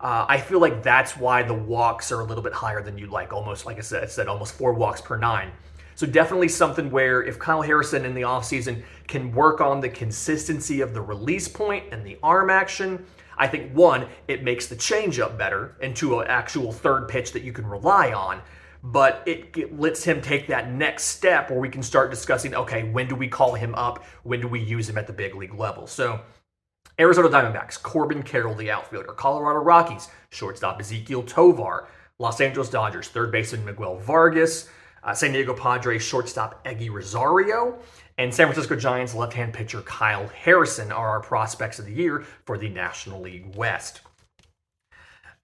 uh, 0.00 0.24
I 0.28 0.38
feel 0.38 0.58
like 0.58 0.82
that's 0.82 1.16
why 1.16 1.42
the 1.42 1.54
walks 1.54 2.10
are 2.10 2.20
a 2.20 2.24
little 2.24 2.42
bit 2.42 2.54
higher 2.54 2.82
than 2.82 2.98
you'd 2.98 3.10
like. 3.10 3.32
Almost, 3.32 3.66
like 3.66 3.78
I 3.78 3.82
said, 3.82 4.02
I 4.02 4.06
said 4.06 4.26
almost 4.26 4.54
four 4.54 4.72
walks 4.72 5.00
per 5.00 5.16
nine. 5.16 5.52
So 5.96 6.06
definitely 6.06 6.48
something 6.48 6.90
where 6.90 7.22
if 7.22 7.38
Kyle 7.38 7.62
Harrison 7.62 8.04
in 8.04 8.14
the 8.14 8.22
offseason 8.22 8.82
can 9.06 9.32
work 9.32 9.60
on 9.60 9.80
the 9.80 9.88
consistency 9.88 10.80
of 10.80 10.92
the 10.92 11.00
release 11.00 11.46
point 11.46 11.84
and 11.92 12.04
the 12.04 12.18
arm 12.22 12.50
action, 12.50 13.06
I 13.36 13.46
think 13.46 13.72
one, 13.72 14.06
it 14.28 14.42
makes 14.42 14.66
the 14.66 14.76
changeup 14.76 15.38
better 15.38 15.76
into 15.80 16.20
an 16.20 16.26
actual 16.28 16.72
third 16.72 17.08
pitch 17.08 17.32
that 17.32 17.42
you 17.42 17.52
can 17.52 17.66
rely 17.66 18.12
on. 18.12 18.40
But 18.86 19.22
it, 19.24 19.78
lets 19.78 20.04
him 20.04 20.20
take 20.20 20.46
that 20.48 20.70
next 20.70 21.04
step 21.04 21.50
where 21.50 21.58
we 21.58 21.70
can 21.70 21.82
start 21.82 22.10
discussing 22.10 22.54
okay, 22.54 22.82
when 22.82 23.08
do 23.08 23.16
we 23.16 23.28
call 23.28 23.54
him 23.54 23.74
up? 23.74 24.04
When 24.24 24.42
do 24.42 24.46
we 24.46 24.60
use 24.60 24.90
him 24.90 24.98
at 24.98 25.06
the 25.06 25.12
big 25.12 25.34
league 25.34 25.54
level? 25.54 25.86
So, 25.86 26.20
Arizona 27.00 27.30
Diamondbacks, 27.30 27.82
Corbin 27.82 28.22
Carroll, 28.22 28.54
the 28.54 28.70
outfielder. 28.70 29.12
Colorado 29.12 29.60
Rockies, 29.60 30.08
shortstop 30.28 30.80
Ezequiel 30.80 31.26
Tovar. 31.26 31.88
Los 32.18 32.42
Angeles 32.42 32.68
Dodgers, 32.68 33.08
third 33.08 33.32
baseman 33.32 33.64
Miguel 33.64 33.96
Vargas. 33.96 34.68
Uh, 35.02 35.14
San 35.14 35.32
Diego 35.32 35.54
Padres, 35.54 36.02
shortstop 36.02 36.62
Eguy 36.66 36.90
Rosario. 36.90 37.78
And 38.18 38.32
San 38.32 38.46
Francisco 38.46 38.76
Giants 38.76 39.14
left 39.14 39.32
hand 39.32 39.54
pitcher 39.54 39.80
Kyle 39.80 40.28
Harrison 40.28 40.92
are 40.92 41.08
our 41.08 41.20
prospects 41.20 41.78
of 41.78 41.86
the 41.86 41.92
year 41.92 42.24
for 42.44 42.58
the 42.58 42.68
National 42.68 43.22
League 43.22 43.56
West. 43.56 44.02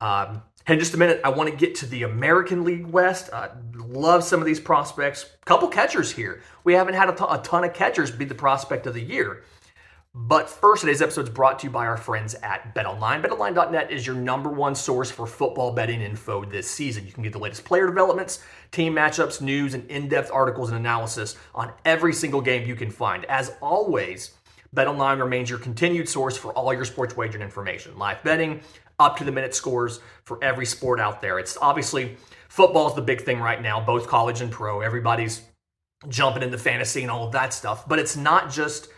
Um, 0.01 0.43
in 0.67 0.79
just 0.79 0.95
a 0.95 0.97
minute, 0.97 1.21
I 1.25 1.31
want 1.31 1.51
to 1.51 1.57
get 1.57 1.75
to 1.77 1.87
the 1.87 2.05
American 2.05 2.65
League 2.65 2.87
West. 2.87 3.31
Uh, 3.33 3.49
love 3.75 4.23
some 4.25 4.41
of 4.41 4.47
these 4.47 4.61
prospects. 4.61 5.31
Couple 5.45 5.69
catchers 5.69 6.13
here. 6.13 6.43
We 6.65 6.75
haven't 6.75 6.95
had 6.95 7.09
a 7.09 7.39
ton 7.43 7.65
of 7.65 7.75
catchers 7.75 8.11
be 8.11 8.25
the 8.25 8.35
prospect 8.35 8.87
of 8.87 8.95
the 8.95 9.03
year. 9.03 9.43
But 10.13 10.51
first, 10.51 10.81
today's 10.81 11.03
episode 11.03 11.29
is 11.29 11.31
brought 11.31 11.61
to 11.61 11.69
you 11.69 11.71
by 11.71 11.87
our 11.87 11.97
friends 11.97 12.35
at 12.43 12.75
BetOnline. 12.75 13.25
BetOnline.net 13.25 13.93
is 13.93 14.05
your 14.05 14.17
number 14.17 14.51
one 14.51 14.75
source 14.75 15.09
for 15.09 15.25
football 15.25 15.73
betting 15.73 16.01
info 16.01 16.45
this 16.45 16.69
season. 16.69 17.07
You 17.07 17.13
can 17.13 17.23
get 17.23 17.33
the 17.33 17.39
latest 17.39 17.65
player 17.65 17.87
developments, 17.87 18.43
team 18.73 18.93
matchups, 18.93 19.41
news, 19.41 19.75
and 19.75 19.89
in 19.89 20.09
depth 20.09 20.33
articles 20.33 20.71
and 20.71 20.79
analysis 20.79 21.37
on 21.55 21.73
every 21.85 22.13
single 22.13 22.41
game 22.41 22.67
you 22.67 22.75
can 22.75 22.91
find. 22.91 23.25
As 23.27 23.53
always, 23.61 24.33
BetOnline 24.75 25.21
remains 25.21 25.49
your 25.49 25.61
continued 25.61 26.09
source 26.09 26.37
for 26.37 26.53
all 26.55 26.75
your 26.75 26.85
sports 26.85 27.17
wagering 27.17 27.43
information, 27.43 27.97
live 27.97 28.21
betting, 28.25 28.63
up 29.01 29.17
to 29.17 29.25
the 29.25 29.33
minute 29.33 29.55
scores 29.55 30.01
for 30.25 30.43
every 30.43 30.67
sport 30.67 31.01
out 31.01 31.21
there. 31.21 31.39
It's 31.39 31.57
obviously 31.61 32.17
football 32.49 32.89
is 32.89 32.95
the 32.95 33.03
big 33.03 33.23
thing 33.23 33.41
right 33.41 33.61
now, 33.61 33.81
both 33.81 34.07
college 34.07 34.41
and 34.41 34.51
pro. 34.51 34.81
Everybody's 34.81 35.43
jumping 36.09 36.43
into 36.43 36.59
fantasy 36.59 37.03
and 37.03 37.11
all 37.11 37.27
of 37.27 37.33
that 37.33 37.53
stuff, 37.53 37.89
but 37.89 37.99
it's 37.99 38.17
not 38.17 38.51
just 38.51 38.89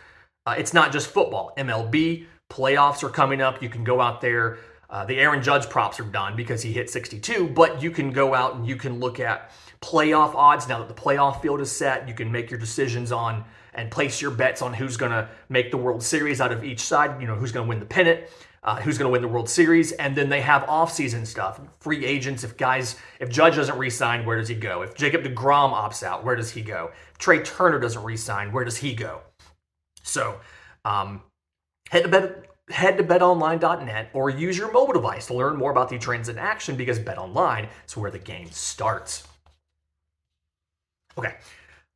uh, 0.45 0.55
it's 0.57 0.73
not 0.73 0.91
just 0.91 1.07
football. 1.07 1.53
MLB 1.57 2.25
playoffs 2.51 3.03
are 3.03 3.09
coming 3.09 3.41
up. 3.41 3.63
You 3.63 3.69
can 3.69 3.83
go 3.83 4.01
out 4.01 4.21
there. 4.21 4.57
Uh, 4.89 5.05
the 5.05 5.17
Aaron 5.17 5.41
Judge 5.41 5.69
props 5.69 5.99
are 5.99 6.03
done 6.03 6.35
because 6.35 6.61
he 6.61 6.71
hit 6.71 6.89
62, 6.89 7.47
but 7.47 7.81
you 7.81 7.89
can 7.89 8.11
go 8.11 8.35
out 8.35 8.55
and 8.55 8.67
you 8.67 8.75
can 8.75 8.99
look 8.99 9.19
at 9.19 9.51
playoff 9.81 10.35
odds 10.35 10.67
now 10.67 10.79
that 10.79 10.87
the 10.87 10.93
playoff 10.93 11.41
field 11.41 11.61
is 11.61 11.71
set. 11.71 12.07
You 12.07 12.13
can 12.13 12.31
make 12.31 12.51
your 12.51 12.59
decisions 12.59 13.11
on 13.11 13.43
and 13.73 13.89
place 13.89 14.21
your 14.21 14.31
bets 14.31 14.61
on 14.61 14.73
who's 14.73 14.97
going 14.97 15.11
to 15.11 15.27
make 15.49 15.71
the 15.71 15.77
World 15.77 16.03
Series 16.03 16.39
out 16.39 16.51
of 16.51 16.63
each 16.63 16.79
side. 16.79 17.19
You 17.19 17.27
know 17.27 17.35
who's 17.35 17.51
going 17.51 17.65
to 17.65 17.69
win 17.69 17.79
the 17.79 17.85
pennant. 17.85 18.21
Uh, 18.63 18.77
who's 18.77 18.97
going 18.97 19.09
to 19.09 19.11
win 19.11 19.21
the 19.21 19.27
World 19.27 19.49
Series, 19.49 19.91
and 19.91 20.15
then 20.15 20.29
they 20.29 20.39
have 20.39 20.63
off-season 20.69 21.25
stuff, 21.25 21.59
free 21.81 22.05
agents. 22.05 22.45
If 22.45 22.55
guys, 22.55 22.95
if 23.19 23.29
Judge 23.29 23.57
doesn't 23.57 23.77
resign, 23.77 24.25
where 24.25 24.37
does 24.37 24.47
he 24.47 24.55
go? 24.55 24.83
If 24.83 24.95
Jacob 24.95 25.23
deGrom 25.23 25.73
opts 25.73 26.01
out, 26.01 26.23
where 26.23 26.37
does 26.37 26.51
he 26.51 26.61
go? 26.61 26.91
If 27.11 27.17
Trea 27.17 27.43
Turner 27.43 27.77
doesn't 27.77 28.03
resign, 28.03 28.53
where 28.53 28.63
does 28.63 28.77
he 28.77 28.93
go? 28.93 29.19
So 30.03 30.39
um, 30.85 31.23
head 31.89 32.03
to 32.03 32.09
bet 32.09 32.45
head 32.69 32.97
to 32.97 33.03
betonline.net 33.03 34.09
or 34.13 34.29
use 34.29 34.57
your 34.57 34.71
mobile 34.71 34.93
device 34.93 35.27
to 35.27 35.33
learn 35.33 35.57
more 35.57 35.71
about 35.71 35.89
the 35.89 35.97
trends 35.97 36.29
in 36.29 36.37
action 36.37 36.75
because 36.75 36.97
betonline 36.99 37.67
is 37.85 37.97
where 37.97 38.11
the 38.11 38.19
game 38.19 38.49
starts. 38.51 39.27
Okay, 41.17 41.35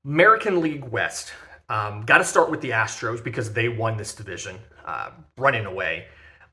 American 0.05 0.61
League 0.61 0.83
West. 0.85 1.31
Um, 1.69 2.03
Got 2.05 2.19
to 2.19 2.23
start 2.23 2.49
with 2.49 2.61
the 2.61 2.69
Astros 2.69 3.23
because 3.23 3.51
they 3.51 3.67
won 3.67 3.97
this 3.97 4.13
division, 4.13 4.57
uh, 4.85 5.11
running 5.37 5.65
away. 5.65 6.07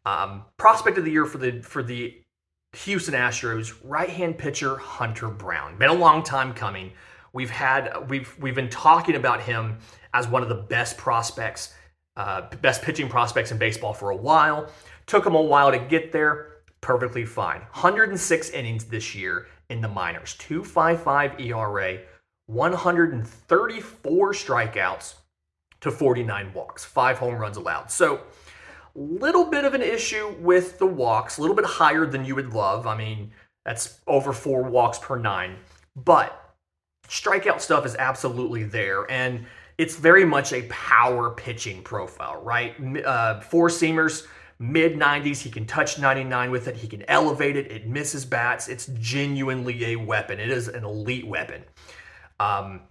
Um, 0.04 0.44
prospect 0.56 0.98
of 0.98 1.04
the 1.04 1.10
year 1.10 1.26
for 1.26 1.38
the 1.38 1.60
for 1.60 1.82
the 1.82 2.20
Houston 2.74 3.14
Astros, 3.14 3.74
right-hand 3.82 4.36
pitcher 4.36 4.76
Hunter 4.76 5.28
Brown. 5.28 5.78
Been 5.78 5.90
a 5.90 5.94
long 5.94 6.22
time 6.22 6.52
coming. 6.52 6.92
We've 7.32 7.50
had 7.50 8.08
we've 8.08 8.36
we've 8.38 8.54
been 8.54 8.70
talking 8.70 9.16
about 9.16 9.42
him 9.42 9.78
as 10.12 10.28
one 10.28 10.42
of 10.42 10.48
the 10.48 10.54
best 10.54 10.96
prospects, 10.96 11.74
uh, 12.16 12.42
best 12.60 12.82
pitching 12.82 13.08
prospects 13.08 13.50
in 13.50 13.58
baseball 13.58 13.94
for 13.94 14.10
a 14.10 14.16
while. 14.16 14.70
Took 15.06 15.26
him 15.26 15.34
a 15.34 15.42
while 15.42 15.70
to 15.70 15.78
get 15.78 16.12
there. 16.12 16.50
Perfectly 16.80 17.24
fine. 17.24 17.60
106 17.60 18.50
innings 18.50 18.84
this 18.84 19.14
year 19.14 19.46
in 19.70 19.80
the 19.80 19.88
minors, 19.88 20.36
2.55 20.38 21.40
ERA, 21.40 21.98
134 22.46 24.32
strikeouts 24.32 25.14
to 25.80 25.90
49 25.90 26.52
walks, 26.52 26.84
five 26.84 27.18
home 27.18 27.36
runs 27.36 27.56
allowed. 27.56 27.90
So, 27.90 28.20
little 28.94 29.44
bit 29.44 29.64
of 29.64 29.74
an 29.74 29.82
issue 29.82 30.34
with 30.40 30.78
the 30.78 30.86
walks, 30.86 31.38
a 31.38 31.40
little 31.40 31.56
bit 31.56 31.64
higher 31.64 32.06
than 32.06 32.24
you 32.24 32.34
would 32.34 32.52
love. 32.52 32.86
I 32.86 32.96
mean, 32.96 33.32
that's 33.64 34.00
over 34.06 34.32
four 34.32 34.62
walks 34.62 34.98
per 34.98 35.18
nine, 35.18 35.56
but 35.96 36.54
strikeout 37.08 37.60
stuff 37.60 37.86
is 37.86 37.96
absolutely 37.96 38.64
there. 38.64 39.10
And 39.10 39.46
it's 39.78 39.96
very 39.96 40.24
much 40.24 40.52
a 40.52 40.62
power 40.68 41.30
pitching 41.30 41.82
profile, 41.82 42.40
right? 42.42 42.74
Uh, 43.04 43.40
four 43.40 43.68
seamers, 43.68 44.26
mid 44.58 44.94
90s. 44.94 45.40
He 45.40 45.50
can 45.50 45.66
touch 45.66 45.98
99 45.98 46.50
with 46.50 46.68
it. 46.68 46.76
He 46.76 46.86
can 46.86 47.02
elevate 47.08 47.56
it. 47.56 47.70
It 47.72 47.88
misses 47.88 48.24
bats. 48.24 48.68
It's 48.68 48.86
genuinely 48.98 49.84
a 49.86 49.96
weapon. 49.96 50.38
It 50.38 50.50
is 50.50 50.68
an 50.68 50.84
elite 50.84 51.26
weapon. 51.26 51.64
Um, 52.38 52.82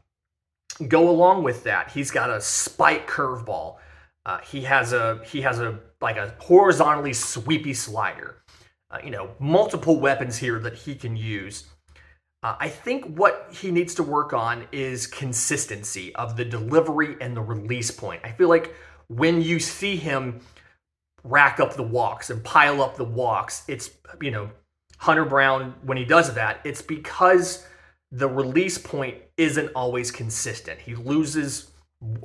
go 0.88 1.10
along 1.10 1.44
with 1.44 1.64
that. 1.64 1.92
He's 1.92 2.12
got 2.12 2.30
a 2.30 2.42
spike 2.42 3.10
curveball. 3.10 3.78
Uh, 4.26 4.40
he 4.40 4.62
has 4.62 4.94
a 4.94 5.22
he 5.26 5.42
has 5.42 5.60
a 5.60 5.80
like 6.02 6.18
a 6.18 6.34
horizontally 6.40 7.14
sweepy 7.14 7.74
slider. 7.74 8.44
Uh, 8.90 9.00
you 9.04 9.10
know, 9.10 9.32
multiple 9.40 10.00
weapons 10.00 10.38
here 10.38 10.60
that 10.60 10.76
he 10.76 10.96
can 10.96 11.16
use. 11.16 11.66
Uh, 12.44 12.56
I 12.60 12.70
think 12.70 13.06
what 13.18 13.48
he 13.52 13.72
needs 13.72 13.96
to 13.96 14.04
work 14.04 14.34
on 14.34 14.68
is 14.72 15.08
consistency 15.08 16.14
of 16.16 16.36
the 16.36 16.46
delivery 16.46 17.16
and 17.22 17.36
the 17.36 17.42
release 17.42 17.90
point. 17.90 18.22
I 18.24 18.32
feel 18.32 18.50
like 18.50 18.76
when 19.08 19.42
you 19.42 19.60
see 19.60 19.96
him 19.96 20.42
rack 21.24 21.60
up 21.60 21.76
the 21.76 21.84
walks 21.84 22.30
and 22.30 22.44
pile 22.44 22.82
up 22.82 22.98
the 22.98 23.06
walks, 23.06 23.64
it's, 23.68 23.92
you 24.22 24.30
know, 24.30 24.50
Hunter 24.98 25.26
Brown, 25.26 25.74
when 25.84 25.98
he 25.98 26.06
does 26.06 26.34
that, 26.34 26.60
it's 26.66 26.82
because 26.82 27.66
the 28.12 28.28
release 28.28 28.78
point 28.78 29.18
isn't 29.38 29.72
always 29.74 30.12
consistent. 30.12 30.80
He 30.80 30.96
loses. 30.96 31.72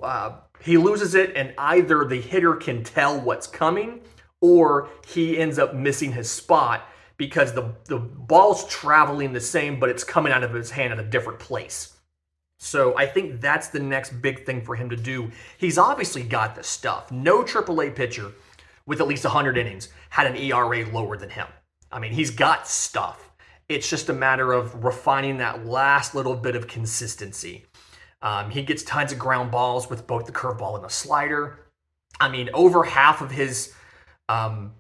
Uh, 0.03 0.39
he 0.61 0.77
loses 0.77 1.15
it, 1.15 1.33
and 1.37 1.55
either 1.59 2.05
the 2.05 2.21
hitter 2.21 2.55
can 2.55 2.83
tell 2.83 3.21
what's 3.21 3.47
coming, 3.47 4.01
or 4.41 4.89
he 5.07 5.39
ends 5.39 5.59
up 5.59 5.75
missing 5.75 6.13
his 6.13 6.31
spot 6.31 6.87
because 7.17 7.53
the, 7.53 7.75
the 7.87 7.99
ball's 7.99 8.67
traveling 8.69 9.33
the 9.33 9.41
same, 9.41 9.81
but 9.81 9.89
it's 9.89 10.05
coming 10.05 10.33
out 10.33 10.45
of 10.45 10.55
his 10.55 10.71
hand 10.71 10.93
at 10.93 10.99
a 10.99 11.05
different 11.05 11.39
place. 11.39 11.99
So 12.59 12.97
I 12.97 13.07
think 13.07 13.41
that's 13.41 13.69
the 13.69 13.81
next 13.81 14.21
big 14.21 14.45
thing 14.45 14.65
for 14.65 14.75
him 14.75 14.91
to 14.91 14.97
do. 14.97 15.31
He's 15.59 15.79
obviously 15.79 16.23
got 16.23 16.55
the 16.55 16.65
stuff. 16.65 17.11
No 17.13 17.43
AAA 17.43 17.95
pitcher 17.95 18.33
with 18.87 19.01
at 19.01 19.07
least 19.07 19.25
100 19.25 19.57
innings 19.57 19.89
had 20.11 20.27
an 20.27 20.37
ERA 20.37 20.85
lower 20.91 21.17
than 21.17 21.31
him. 21.31 21.47
I 21.93 22.01
mean, 22.01 22.13
he's 22.13 22.31
got 22.31 22.67
stuff. 22.67 23.31
It's 23.69 23.89
just 23.89 24.09
a 24.09 24.15
matter 24.15 24.53
of 24.53 24.85
refining 24.85 25.39
that 25.39 25.67
last 25.67 26.15
little 26.15 26.35
bit 26.35 26.57
of 26.57 26.67
consistency. 26.67 27.67
Um, 28.23 28.51
he 28.51 28.63
gets 28.63 28.83
tons 28.83 29.13
of 29.13 29.19
ground 29.19 29.51
balls 29.51 29.89
with 29.89 30.07
both 30.07 30.27
the 30.27 30.33
curveball 30.33 30.75
and 30.75 30.85
the 30.85 30.89
slider. 30.89 31.67
I 32.21 32.29
mean, 32.29 32.51
over 32.53 32.83
half 32.83 33.21
of 33.21 33.31
his 33.31 33.73
um, 34.29 34.73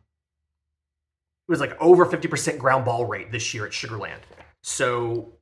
it 1.48 1.52
was 1.52 1.60
like 1.60 1.80
over 1.80 2.04
50% 2.04 2.58
ground 2.58 2.84
ball 2.84 3.06
rate 3.06 3.32
this 3.32 3.54
year 3.54 3.64
at 3.64 3.72
Sugar 3.72 3.96
Land. 3.96 4.20
So 4.62 5.32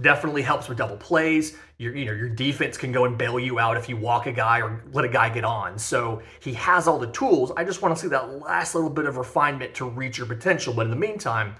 definitely 0.00 0.42
helps 0.42 0.68
with 0.68 0.78
double 0.78 0.96
plays. 0.96 1.56
Your 1.78 1.96
you 1.96 2.04
know 2.04 2.12
your 2.12 2.28
defense 2.28 2.76
can 2.76 2.92
go 2.92 3.04
and 3.04 3.18
bail 3.18 3.40
you 3.40 3.58
out 3.58 3.76
if 3.76 3.88
you 3.88 3.96
walk 3.96 4.26
a 4.26 4.32
guy 4.32 4.60
or 4.60 4.84
let 4.92 5.04
a 5.04 5.08
guy 5.08 5.28
get 5.28 5.44
on. 5.44 5.78
So 5.78 6.22
he 6.40 6.52
has 6.54 6.86
all 6.86 6.98
the 6.98 7.08
tools. 7.08 7.50
I 7.56 7.64
just 7.64 7.82
want 7.82 7.96
to 7.96 8.00
see 8.00 8.08
that 8.08 8.40
last 8.40 8.74
little 8.74 8.90
bit 8.90 9.06
of 9.06 9.16
refinement 9.16 9.74
to 9.74 9.88
reach 9.88 10.18
your 10.18 10.26
potential. 10.26 10.72
But 10.72 10.82
in 10.82 10.90
the 10.90 10.96
meantime, 10.96 11.56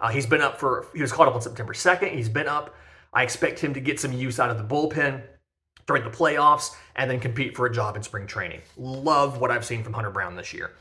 uh, 0.00 0.08
he's 0.08 0.26
been 0.26 0.40
up 0.40 0.58
for 0.58 0.86
he 0.94 1.02
was 1.02 1.12
caught 1.12 1.28
up 1.28 1.34
on 1.34 1.42
September 1.42 1.74
2nd. 1.74 2.10
He's 2.12 2.28
been 2.28 2.48
up. 2.48 2.74
I 3.12 3.22
expect 3.22 3.60
him 3.60 3.72
to 3.74 3.80
get 3.80 4.00
some 4.00 4.12
use 4.12 4.40
out 4.40 4.50
of 4.50 4.58
the 4.58 4.64
bullpen 4.64 5.22
during 5.86 6.04
the 6.04 6.10
playoffs 6.10 6.74
and 6.96 7.10
then 7.10 7.20
compete 7.20 7.56
for 7.56 7.66
a 7.66 7.72
job 7.72 7.96
in 7.96 8.02
spring 8.02 8.26
training. 8.26 8.60
Love 8.76 9.40
what 9.40 9.50
I've 9.50 9.64
seen 9.64 9.82
from 9.82 9.92
Hunter 9.92 10.10
Brown 10.10 10.36
this 10.36 10.52
year. 10.52 10.72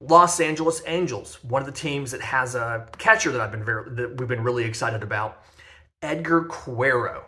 Los 0.00 0.40
Angeles 0.40 0.82
Angels, 0.86 1.42
one 1.42 1.62
of 1.62 1.66
the 1.66 1.72
teams 1.72 2.10
that 2.10 2.20
has 2.20 2.54
a 2.54 2.86
catcher 2.98 3.32
that 3.32 3.40
I've 3.40 3.50
been 3.50 3.64
very 3.64 3.90
that 3.94 4.18
we've 4.18 4.28
been 4.28 4.42
really 4.42 4.64
excited 4.64 5.02
about, 5.02 5.42
Edgar 6.02 6.44
Quero. 6.44 7.24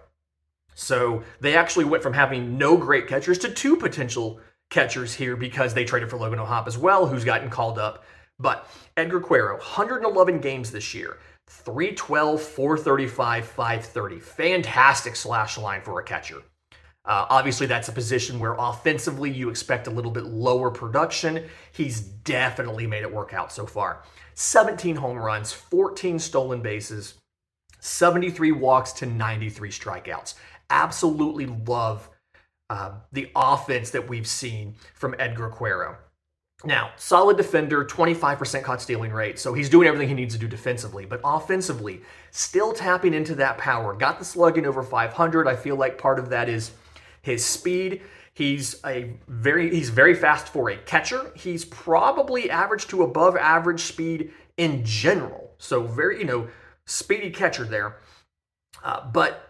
So 0.75 1.25
they 1.41 1.57
actually 1.57 1.87
went 1.87 2.03
from 2.03 2.13
having 2.13 2.59
no 2.59 2.77
great 2.77 3.09
catchers 3.09 3.39
to 3.39 3.51
two 3.51 3.77
potential 3.77 4.41
catchers 4.71 5.15
here 5.15 5.35
because 5.35 5.73
they 5.73 5.85
traded 5.85 6.11
for 6.11 6.19
Logan 6.19 6.39
O'Hoppe 6.39 6.67
as 6.67 6.77
well, 6.77 7.07
who's 7.07 7.25
gotten 7.25 7.49
called 7.49 7.79
up. 7.79 8.05
But 8.39 8.71
Edgar 8.97 9.21
Quero, 9.21 9.57
111 9.57 10.39
games 10.39 10.71
this 10.71 10.95
year, 10.95 11.19
312, 11.49 12.41
435, 12.41 13.47
530. 13.47 14.21
Fantastic 14.21 15.17
slash 15.17 15.59
line 15.59 15.81
for 15.81 15.99
a 16.01 16.05
catcher. 16.05 16.43
Uh, 17.09 17.25
obviously, 17.31 17.67
that's 17.67 17.89
a 17.89 17.93
position 17.93 18.39
where 18.39 18.55
offensively 18.59 19.31
you 19.31 19.49
expect 19.49 19.87
a 19.87 19.91
little 19.91 20.11
bit 20.11 20.25
lower 20.25 20.71
production. 20.71 21.43
He's 21.73 22.01
definitely 22.01 22.87
made 22.87 23.03
it 23.03 23.13
work 23.13 23.33
out 23.33 23.51
so 23.51 23.65
far. 23.65 24.03
17 24.35 24.95
home 24.95 25.17
runs, 25.17 25.51
14 25.51 26.19
stolen 26.19 26.61
bases, 26.61 27.15
73 27.81 28.53
walks 28.53 28.93
to 28.93 29.07
93 29.07 29.71
strikeouts. 29.71 30.35
Absolutely 30.69 31.47
love 31.47 32.11
uh, 32.69 32.93
the 33.13 33.31
offense 33.35 33.89
that 33.91 34.07
we've 34.07 34.27
seen 34.27 34.75
from 34.95 35.15
Edgar 35.19 35.49
Quero. 35.49 35.97
Now, 36.65 36.91
solid 36.97 37.37
defender, 37.37 37.85
25% 37.85 38.65
caught 38.65 38.83
stealing 38.83 39.13
rate, 39.13 39.39
so 39.39 39.55
he's 39.55 39.71
doing 39.71 39.87
everything 39.89 40.09
he 40.09 40.15
needs 40.15 40.35
to 40.35 40.41
do 40.41 40.49
defensively. 40.49 41.07
But 41.07 41.21
offensively, 41.25 42.03
still 42.33 42.73
tapping 42.73 43.15
into 43.15 43.35
that 43.37 43.57
power. 43.57 43.95
Got 43.95 44.19
the 44.19 44.25
slugging 44.25 44.67
over 44.67 44.83
500. 44.83 45.47
I 45.47 45.57
feel 45.57 45.77
like 45.77 45.97
part 45.97 46.19
of 46.19 46.29
that 46.31 46.49
is 46.49 46.73
his 47.29 47.45
speed. 47.45 48.01
He's 48.33 48.81
a 48.85 49.13
very 49.29 49.75
he's 49.75 49.91
very 49.91 50.15
fast 50.15 50.49
for 50.49 50.71
a 50.71 50.77
catcher. 50.77 51.33
He's 51.37 51.65
probably 51.65 52.51
average 52.51 52.87
to 52.89 53.03
above 53.03 53.37
average 53.37 53.83
speed 53.83 54.33
in 54.57 54.85
general. 54.85 55.53
So 55.59 55.83
very 55.83 56.19
you 56.19 56.25
know 56.25 56.49
speedy 56.87 57.31
catcher 57.31 57.65
there. 57.65 57.97
Uh, 58.83 59.11
but 59.11 59.45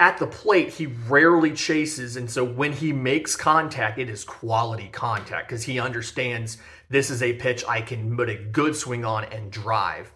at 0.00 0.16
the 0.18 0.26
plate, 0.26 0.70
he 0.70 0.86
rarely 0.86 1.52
chases, 1.52 2.16
and 2.16 2.30
so 2.30 2.42
when 2.42 2.72
he 2.72 2.90
makes 2.90 3.36
contact, 3.36 3.98
it 3.98 4.08
is 4.08 4.24
quality 4.24 4.88
contact 4.90 5.48
because 5.48 5.64
he 5.64 5.78
understands 5.78 6.56
this 6.88 7.10
is 7.10 7.22
a 7.22 7.34
pitch 7.34 7.62
I 7.68 7.82
can 7.82 8.16
put 8.16 8.30
a 8.30 8.36
good 8.36 8.74
swing 8.74 9.04
on 9.04 9.24
and 9.24 9.52
drive. 9.52 10.10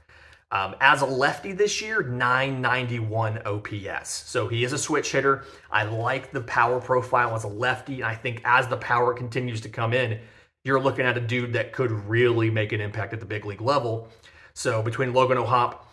Um, 0.55 0.77
as 0.81 1.03
a 1.03 1.07
lefty 1.07 1.51
this 1.51 1.83
year, 1.83 2.05
991 2.05 3.43
OPS. 3.45 4.09
So 4.09 4.47
he 4.47 4.63
is 4.63 4.73
a 4.73 4.79
switch 4.79 5.11
hitter. 5.11 5.45
I 5.69 5.83
like 5.83 6.31
the 6.31 6.43
power 6.43 6.81
profile 6.81 7.35
as 7.35 7.43
a 7.43 7.49
lefty. 7.49 7.95
And 7.97 8.05
I 8.05 8.15
think 8.15 8.41
as 8.45 8.69
the 8.69 8.77
power 8.77 9.13
continues 9.13 9.61
to 9.63 9.69
come 9.69 9.93
in, 9.93 10.21
you're 10.65 10.81
looking 10.81 11.07
at 11.07 11.19
a 11.19 11.21
dude 11.21 11.53
that 11.55 11.73
could 11.73 11.91
really 11.91 12.51
make 12.51 12.71
an 12.71 12.81
impact 12.81 13.13
at 13.13 13.19
the 13.19 13.27
big 13.27 13.45
league 13.45 13.61
level. 13.61 14.09
So 14.55 14.81
between 14.81 15.13
Logan 15.13 15.39
O'Hoppe 15.39 15.85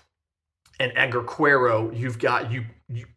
and 0.80 0.92
Edgar 0.96 1.24
Quero, 1.24 1.92
you've 1.92 2.20
got 2.20 2.52
you 2.52 2.66
you 2.88 3.08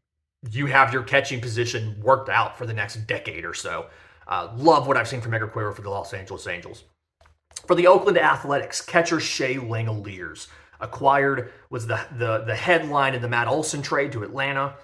you 0.51 0.65
have 0.67 0.95
your 0.95 1.03
catching 1.03 1.43
position 1.43 2.01
worked 2.01 2.31
out 2.31 2.57
for 2.57 2.65
the 2.65 2.73
next 2.73 3.07
decade 3.07 3.45
or 3.45 3.55
so. 3.55 3.87
Uh, 4.27 4.51
love 4.57 4.87
what 4.87 4.97
I've 4.97 5.09
seen 5.09 5.21
from 5.21 5.35
Edgar 5.35 5.49
Quero 5.49 5.75
for 5.75 5.83
the 5.83 5.91
Los 5.91 6.15
Angeles 6.15 6.47
Angels. 6.47 6.85
For 7.67 7.75
the 7.75 7.87
Oakland 7.87 8.17
Athletics, 8.17 8.81
catcher 8.81 9.21
Shea 9.21 9.57
Langeliers 9.57 10.49
acquired 10.85 11.51
was 11.71 11.87
the, 11.87 12.01
the, 12.17 12.45
the 12.47 12.55
headline 12.55 13.15
in 13.15 13.23
the 13.23 13.29
Matt 13.29 13.49
Olson 13.49 13.83
trade 13.83 14.13
to 14.13 14.23
Atlanta 14.23 14.75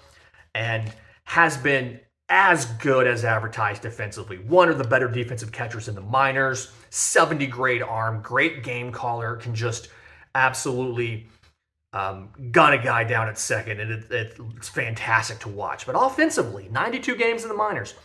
and 0.53 0.91
has 1.23 1.55
been 1.55 1.99
as 2.27 2.65
good 2.65 3.07
as 3.07 3.23
advertised 3.23 3.81
defensively. 3.81 4.37
One 4.37 4.69
of 4.69 4.77
the 4.77 4.83
better 4.83 5.07
defensive 5.07 5.51
catchers 5.51 5.87
in 5.87 5.95
the 5.95 6.01
minors, 6.01 6.71
70 6.89 7.47
grade 7.47 7.81
arm, 7.81 8.21
great 8.21 8.63
game 8.63 8.91
caller, 8.91 9.35
can 9.35 9.53
just 9.53 9.89
absolutely 10.33 11.27
um, 11.93 12.29
gun 12.51 12.73
a 12.73 12.81
guy 12.81 13.03
down 13.03 13.27
at 13.27 13.37
second, 13.37 13.81
and 13.81 13.91
it, 13.91 14.11
it, 14.11 14.39
it's 14.55 14.69
fantastic 14.69 15.39
to 15.39 15.49
watch. 15.49 15.85
But 15.85 15.95
offensively, 15.97 16.69
92 16.71 17.15
games 17.17 17.43
in 17.43 17.49
the 17.49 17.55
minors, 17.55 17.95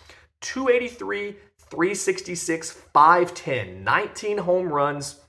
283, 0.41 1.37
366, 1.71 2.71
510, 2.71 3.85
19 3.85 4.39
home 4.39 4.69
runs, 4.69 5.21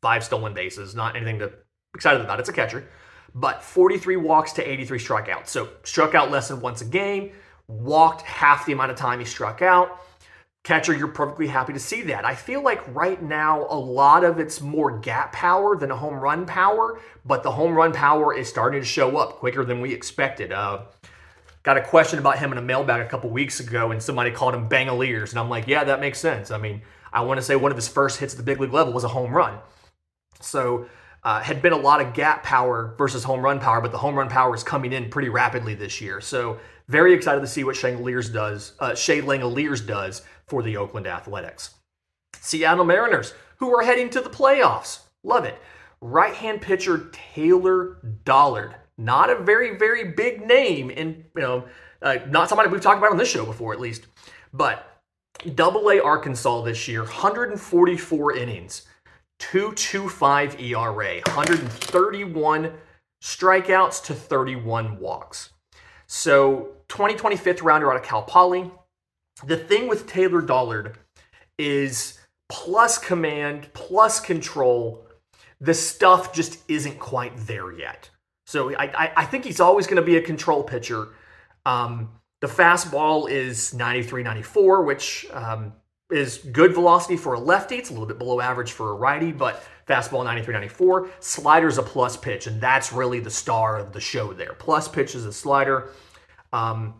five 0.00 0.22
stolen 0.22 0.54
bases. 0.54 0.94
Not 0.94 1.16
anything 1.16 1.40
to 1.40 1.52
excited 1.94 2.20
about. 2.20 2.40
It's 2.40 2.48
a 2.48 2.52
catcher, 2.52 2.88
but 3.34 3.62
43 3.62 4.16
walks 4.16 4.52
to 4.54 4.70
83 4.70 4.98
strikeouts. 4.98 5.48
So 5.48 5.68
struck 5.84 6.14
out 6.14 6.30
less 6.30 6.48
than 6.48 6.60
once 6.60 6.80
a 6.80 6.86
game, 6.86 7.32
walked 7.68 8.22
half 8.22 8.66
the 8.66 8.72
amount 8.72 8.90
of 8.90 8.96
time 8.96 9.18
he 9.18 9.24
struck 9.24 9.62
out. 9.62 10.00
Catcher, 10.64 10.94
you're 10.94 11.08
perfectly 11.08 11.48
happy 11.48 11.72
to 11.72 11.78
see 11.80 12.02
that. 12.02 12.24
I 12.24 12.36
feel 12.36 12.62
like 12.62 12.82
right 12.94 13.20
now 13.20 13.66
a 13.68 13.74
lot 13.76 14.22
of 14.22 14.38
it's 14.38 14.60
more 14.60 14.96
gap 15.00 15.32
power 15.32 15.76
than 15.76 15.90
a 15.90 15.96
home 15.96 16.14
run 16.14 16.46
power, 16.46 17.00
but 17.24 17.42
the 17.42 17.50
home 17.50 17.74
run 17.74 17.92
power 17.92 18.32
is 18.32 18.48
starting 18.48 18.80
to 18.80 18.86
show 18.86 19.16
up 19.16 19.38
quicker 19.38 19.64
than 19.64 19.80
we 19.80 19.92
expected. 19.92 20.52
Uh, 20.52 20.82
got 21.64 21.76
a 21.76 21.82
question 21.82 22.20
about 22.20 22.38
him 22.38 22.52
in 22.52 22.58
a 22.58 22.62
mailbag 22.62 23.04
a 23.04 23.08
couple 23.08 23.28
weeks 23.30 23.58
ago, 23.58 23.90
and 23.90 24.00
somebody 24.00 24.30
called 24.30 24.54
him 24.54 24.68
Bangaliers, 24.68 25.30
and 25.30 25.40
I'm 25.40 25.48
like, 25.48 25.66
yeah, 25.66 25.82
that 25.82 25.98
makes 25.98 26.20
sense. 26.20 26.52
I 26.52 26.58
mean, 26.58 26.82
I 27.12 27.22
want 27.22 27.38
to 27.38 27.42
say 27.42 27.56
one 27.56 27.72
of 27.72 27.76
his 27.76 27.88
first 27.88 28.20
hits 28.20 28.34
at 28.34 28.36
the 28.36 28.44
big 28.44 28.60
league 28.60 28.72
level 28.72 28.92
was 28.92 29.02
a 29.02 29.08
home 29.08 29.32
run. 29.32 29.58
So 30.40 30.86
uh, 31.24 31.40
had 31.40 31.62
been 31.62 31.72
a 31.72 31.76
lot 31.76 32.00
of 32.00 32.14
gap 32.14 32.42
power 32.42 32.94
versus 32.98 33.22
home 33.22 33.40
run 33.40 33.60
power, 33.60 33.80
but 33.80 33.92
the 33.92 33.98
home 33.98 34.16
run 34.16 34.28
power 34.28 34.54
is 34.54 34.64
coming 34.64 34.92
in 34.92 35.08
pretty 35.08 35.28
rapidly 35.28 35.74
this 35.74 36.00
year. 36.00 36.20
So 36.20 36.58
very 36.88 37.14
excited 37.14 37.40
to 37.40 37.46
see 37.46 37.64
what 37.64 37.76
Shea 37.76 37.94
does, 37.94 38.72
uh, 38.80 38.94
Shea 38.94 39.22
Langeliers 39.22 39.86
does 39.86 40.22
for 40.46 40.62
the 40.62 40.76
Oakland 40.76 41.06
Athletics. 41.06 41.74
Seattle 42.40 42.84
Mariners, 42.84 43.34
who 43.56 43.72
are 43.74 43.84
heading 43.84 44.10
to 44.10 44.20
the 44.20 44.30
playoffs. 44.30 45.00
Love 45.22 45.44
it. 45.44 45.56
Right 46.00 46.34
hand 46.34 46.60
pitcher 46.60 47.10
Taylor 47.12 47.98
Dollard. 48.24 48.74
Not 48.98 49.30
a 49.30 49.36
very, 49.36 49.76
very 49.76 50.04
big 50.12 50.44
name, 50.46 50.90
in 50.90 51.24
you 51.36 51.42
know, 51.42 51.64
uh, 52.02 52.18
not 52.28 52.48
somebody 52.48 52.68
we've 52.68 52.80
talked 52.80 52.98
about 52.98 53.12
on 53.12 53.16
this 53.16 53.30
show 53.30 53.46
before, 53.46 53.72
at 53.72 53.80
least. 53.80 54.06
But 54.52 55.00
Double 55.54 55.88
A 55.90 56.00
Arkansas 56.00 56.62
this 56.62 56.88
year, 56.88 57.02
144 57.02 58.36
innings, 58.36 58.86
225 59.42 60.60
ERA, 60.60 61.20
131 61.26 62.72
strikeouts 63.20 64.04
to 64.04 64.14
31 64.14 65.00
walks. 65.00 65.50
So 66.06 66.68
2025th 66.88 67.62
rounder 67.62 67.90
out 67.90 67.96
of 67.96 68.04
Cal 68.04 68.22
Poly. 68.22 68.70
The 69.44 69.56
thing 69.56 69.88
with 69.88 70.06
Taylor 70.06 70.42
Dollard 70.42 70.96
is 71.58 72.20
plus 72.48 72.98
command, 72.98 73.68
plus 73.72 74.20
control. 74.20 75.06
The 75.60 75.74
stuff 75.74 76.32
just 76.32 76.60
isn't 76.70 77.00
quite 77.00 77.36
there 77.36 77.72
yet. 77.72 78.10
So 78.46 78.72
I, 78.76 78.84
I, 78.94 79.12
I 79.16 79.24
think 79.24 79.44
he's 79.44 79.60
always 79.60 79.88
going 79.88 79.96
to 79.96 80.02
be 80.02 80.16
a 80.16 80.22
control 80.22 80.62
pitcher. 80.62 81.08
Um, 81.66 82.10
the 82.40 82.46
fastball 82.46 83.28
is 83.28 83.74
93 83.74 84.22
94, 84.22 84.84
which 84.84 85.26
um, 85.32 85.72
is 86.12 86.38
good 86.38 86.74
velocity 86.74 87.16
for 87.16 87.34
a 87.34 87.40
lefty. 87.40 87.76
It's 87.76 87.90
a 87.90 87.92
little 87.92 88.06
bit 88.06 88.18
below 88.18 88.40
average 88.40 88.72
for 88.72 88.90
a 88.90 88.94
righty, 88.94 89.32
but 89.32 89.64
fastball 89.88 90.24
93 90.24 90.52
94. 90.54 91.08
Slider's 91.20 91.78
a 91.78 91.82
plus 91.82 92.16
pitch, 92.16 92.46
and 92.46 92.60
that's 92.60 92.92
really 92.92 93.20
the 93.20 93.30
star 93.30 93.78
of 93.78 93.92
the 93.92 94.00
show 94.00 94.32
there. 94.32 94.54
Plus 94.54 94.88
pitch 94.88 95.14
is 95.14 95.26
a 95.26 95.32
slider. 95.32 95.90
Um, 96.52 96.94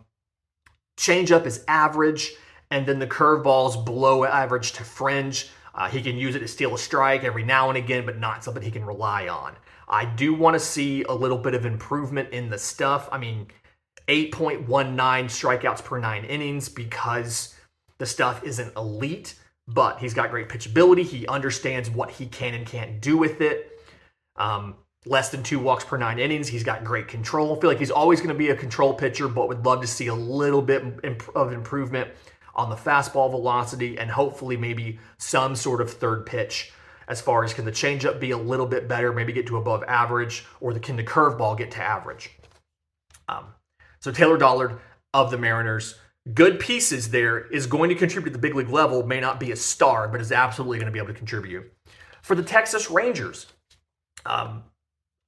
changeup 0.97 1.45
is 1.45 1.63
average, 1.67 2.33
and 2.71 2.85
then 2.85 2.99
the 2.99 3.07
curveball's 3.07 3.77
below 3.77 4.25
average 4.25 4.73
to 4.73 4.83
fringe. 4.83 5.49
Uh, 5.75 5.89
he 5.89 6.01
can 6.01 6.17
use 6.17 6.35
it 6.35 6.39
to 6.39 6.47
steal 6.47 6.75
a 6.75 6.77
strike 6.77 7.23
every 7.23 7.43
now 7.43 7.69
and 7.69 7.77
again, 7.77 8.05
but 8.05 8.19
not 8.19 8.43
something 8.43 8.61
he 8.61 8.71
can 8.71 8.85
rely 8.85 9.27
on. 9.27 9.55
I 9.87 10.05
do 10.05 10.33
want 10.33 10.55
to 10.55 10.59
see 10.59 11.03
a 11.03 11.13
little 11.13 11.37
bit 11.37 11.53
of 11.53 11.65
improvement 11.65 12.29
in 12.29 12.49
the 12.49 12.57
stuff. 12.57 13.09
I 13.11 13.17
mean, 13.17 13.47
8.19 14.07 14.65
strikeouts 14.65 15.83
per 15.83 15.99
nine 15.99 16.25
innings 16.25 16.69
because 16.69 17.52
the 18.03 18.07
stuff 18.07 18.43
isn't 18.43 18.75
elite, 18.75 19.35
but 19.65 19.97
he's 19.99 20.13
got 20.13 20.29
great 20.29 20.49
pitchability. 20.49 21.03
He 21.03 21.25
understands 21.25 21.89
what 21.89 22.11
he 22.11 22.25
can 22.25 22.53
and 22.53 22.65
can't 22.65 22.99
do 22.99 23.15
with 23.17 23.39
it. 23.39 23.79
Um, 24.35 24.75
less 25.05 25.29
than 25.29 25.41
two 25.41 25.57
walks 25.57 25.85
per 25.85 25.95
nine 25.95 26.19
innings. 26.19 26.49
He's 26.49 26.65
got 26.65 26.83
great 26.83 27.07
control. 27.07 27.55
I 27.55 27.61
feel 27.61 27.69
like 27.69 27.79
he's 27.79 27.91
always 27.91 28.19
going 28.19 28.27
to 28.27 28.35
be 28.35 28.49
a 28.49 28.57
control 28.57 28.93
pitcher, 28.93 29.29
but 29.29 29.47
would 29.47 29.63
love 29.65 29.79
to 29.79 29.87
see 29.87 30.07
a 30.07 30.13
little 30.13 30.61
bit 30.61 30.83
of 31.33 31.53
improvement 31.53 32.09
on 32.55 32.69
the 32.69 32.75
fastball 32.75 33.31
velocity 33.31 33.97
and 33.97 34.11
hopefully 34.11 34.57
maybe 34.57 34.99
some 35.17 35.55
sort 35.55 35.79
of 35.79 35.89
third 35.89 36.25
pitch 36.25 36.73
as 37.07 37.21
far 37.21 37.45
as 37.45 37.53
can 37.53 37.63
the 37.63 37.71
changeup 37.71 38.19
be 38.19 38.31
a 38.31 38.37
little 38.37 38.65
bit 38.65 38.89
better, 38.89 39.13
maybe 39.13 39.31
get 39.31 39.47
to 39.47 39.55
above 39.55 39.81
average, 39.87 40.45
or 40.59 40.73
the, 40.73 40.79
can 40.81 40.97
the 40.97 41.03
curveball 41.05 41.57
get 41.57 41.71
to 41.71 41.81
average? 41.81 42.31
Um, 43.29 43.45
so 44.01 44.11
Taylor 44.11 44.37
Dollard 44.37 44.77
of 45.13 45.31
the 45.31 45.37
Mariners, 45.37 45.95
good 46.33 46.59
pieces 46.59 47.09
there, 47.09 47.39
is 47.39 47.67
going 47.67 47.89
to 47.89 47.95
contribute 47.95 48.29
at 48.29 48.33
the 48.33 48.39
big 48.39 48.55
league 48.55 48.69
level, 48.69 49.05
may 49.05 49.19
not 49.19 49.39
be 49.39 49.51
a 49.51 49.55
star, 49.55 50.07
but 50.07 50.21
is 50.21 50.31
absolutely 50.31 50.77
going 50.77 50.87
to 50.87 50.91
be 50.91 50.99
able 50.99 51.09
to 51.09 51.13
contribute. 51.13 51.71
For 52.21 52.35
the 52.35 52.43
Texas 52.43 52.89
Rangers, 52.89 53.47
um, 54.25 54.63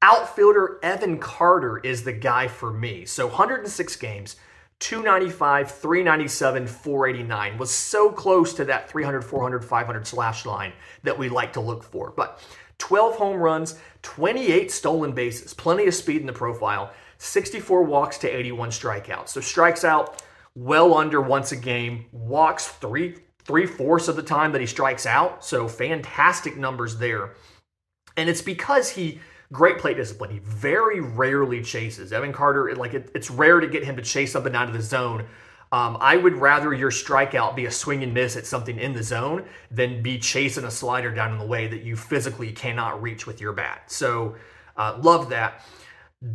outfielder 0.02 0.80
Evan 0.82 1.18
Carter 1.18 1.80
is 1.80 2.04
the 2.04 2.14
guy 2.14 2.48
for 2.48 2.72
me. 2.72 3.06
So 3.06 3.28
106 3.28 3.96
games, 3.98 4.38
295, 4.80 5.72
397, 5.72 6.68
489 6.68 7.58
was 7.58 7.72
so 7.72 8.12
close 8.12 8.54
to 8.54 8.66
that 8.66 8.90
300, 8.90 9.22
400, 9.22 9.66
500 9.66 10.08
slash 10.08 10.46
line 10.46 10.74
that 11.04 11.18
we 11.18 11.28
like 11.28 11.54
to 11.54 11.62
look 11.62 11.84
for. 11.84 12.14
But 12.16 12.42
12 12.78 13.16
home 13.16 13.38
runs, 13.38 13.80
28 14.02 14.72
stolen 14.72 15.12
bases, 15.12 15.54
plenty 15.54 15.88
of 15.88 15.96
speed 15.96 16.22
in 16.22 16.28
the 16.28 16.34
profile, 16.34 16.92
64 17.18 17.84
walks 17.84 18.18
to 18.20 18.28
81 18.28 18.70
strikeouts. 18.70 19.30
So 19.30 19.42
strikes 19.42 19.84
out 19.84 20.22
well 20.56 20.96
under 20.96 21.22
once 21.22 21.52
a 21.52 21.58
game, 21.58 22.06
walks 22.12 22.68
three 22.68 23.16
three 23.44 23.68
fourths 23.68 24.08
of 24.08 24.16
the 24.16 24.24
time 24.24 24.52
that 24.54 24.62
he 24.62 24.66
strikes 24.66 25.06
out. 25.06 25.46
So 25.46 25.68
fantastic 25.68 26.58
numbers 26.58 26.98
there. 26.98 27.36
And 28.18 28.28
it's 28.28 28.42
because 28.42 28.90
he 28.90 29.20
great 29.52 29.78
plate 29.78 29.98
discipline. 29.98 30.32
He 30.32 30.40
very 30.40 31.00
rarely 31.00 31.62
chases. 31.62 32.12
Evan 32.12 32.34
Carter, 32.34 32.74
like 32.76 32.94
it, 32.94 33.12
it's 33.14 33.30
rare 33.30 33.60
to 33.60 33.68
get 33.68 33.84
him 33.84 33.96
to 33.98 34.02
chase 34.02 34.32
something 34.32 34.56
out 34.56 34.68
of 34.68 34.74
the 34.74 34.82
zone. 34.82 35.28
Um, 35.72 35.98
I 36.00 36.18
would 36.18 36.34
rather 36.34 36.74
your 36.74 36.92
strikeout 36.92 37.56
be 37.56 37.66
a 37.66 37.72
swing 37.72 38.04
and 38.04 38.14
miss 38.14 38.36
at 38.36 38.46
something 38.46 38.80
in 38.80 38.94
the 38.94 39.04
zone 39.04 39.46
than 39.72 40.02
be 40.02 40.20
chasing 40.20 40.64
a 40.64 40.72
slider 40.72 41.12
down 41.12 41.34
in 41.34 41.38
the 41.38 41.46
way 41.46 41.68
that 41.68 41.84
you 41.84 41.96
physically 41.96 42.52
cannot 42.52 43.02
reach 43.02 43.28
with 43.28 43.42
your 43.42 43.52
bat. 43.52 43.92
So, 43.92 44.36
uh, 44.78 45.00
love 45.02 45.30
that. 45.30 45.66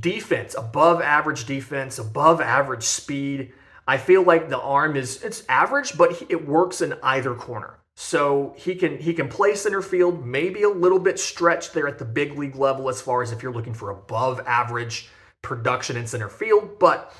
Defense, 0.00 0.54
above 0.56 1.00
average 1.00 1.46
defense, 1.46 1.98
above 1.98 2.40
average 2.40 2.82
speed. 2.82 3.52
I 3.90 3.96
feel 3.96 4.22
like 4.22 4.48
the 4.48 4.60
arm 4.60 4.94
is 4.94 5.20
it's 5.24 5.42
average, 5.48 5.98
but 5.98 6.22
it 6.30 6.46
works 6.46 6.80
in 6.80 6.94
either 7.02 7.34
corner. 7.34 7.80
So 7.96 8.54
he 8.56 8.76
can 8.76 8.98
he 8.98 9.12
can 9.12 9.26
play 9.26 9.56
center 9.56 9.82
field, 9.82 10.24
maybe 10.24 10.62
a 10.62 10.68
little 10.68 11.00
bit 11.00 11.18
stretched 11.18 11.74
there 11.74 11.88
at 11.88 11.98
the 11.98 12.04
big 12.04 12.38
league 12.38 12.54
level 12.54 12.88
as 12.88 13.02
far 13.02 13.20
as 13.20 13.32
if 13.32 13.42
you're 13.42 13.52
looking 13.52 13.74
for 13.74 13.90
above 13.90 14.38
average 14.46 15.08
production 15.42 15.96
in 15.96 16.06
center 16.06 16.28
field, 16.28 16.78
but 16.78 17.12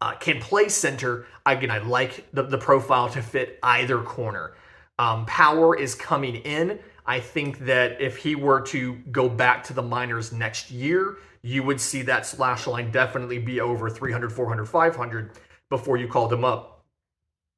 uh, 0.00 0.12
can 0.12 0.40
play 0.40 0.68
center. 0.68 1.26
Again, 1.44 1.72
I 1.72 1.78
like 1.78 2.24
the, 2.32 2.44
the 2.44 2.58
profile 2.58 3.08
to 3.08 3.20
fit 3.20 3.58
either 3.64 4.00
corner. 4.00 4.54
Um, 5.00 5.26
power 5.26 5.76
is 5.76 5.96
coming 5.96 6.36
in. 6.36 6.78
I 7.04 7.18
think 7.18 7.58
that 7.66 8.00
if 8.00 8.16
he 8.16 8.36
were 8.36 8.60
to 8.66 8.94
go 9.10 9.28
back 9.28 9.64
to 9.64 9.72
the 9.72 9.82
minors 9.82 10.32
next 10.32 10.70
year, 10.70 11.16
you 11.42 11.64
would 11.64 11.80
see 11.80 12.02
that 12.02 12.26
slash 12.26 12.68
line 12.68 12.92
definitely 12.92 13.40
be 13.40 13.60
over 13.60 13.90
300, 13.90 14.32
400, 14.32 14.66
500 14.66 15.32
before 15.70 15.96
you 15.96 16.06
called 16.06 16.32
him 16.32 16.44
up. 16.44 16.84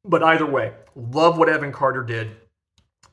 But 0.05 0.23
either 0.23 0.47
way, 0.47 0.73
love 0.95 1.39
what 1.39 1.49
Evan 1.49 1.73
Carter 1.73 2.03
did 2.03 2.31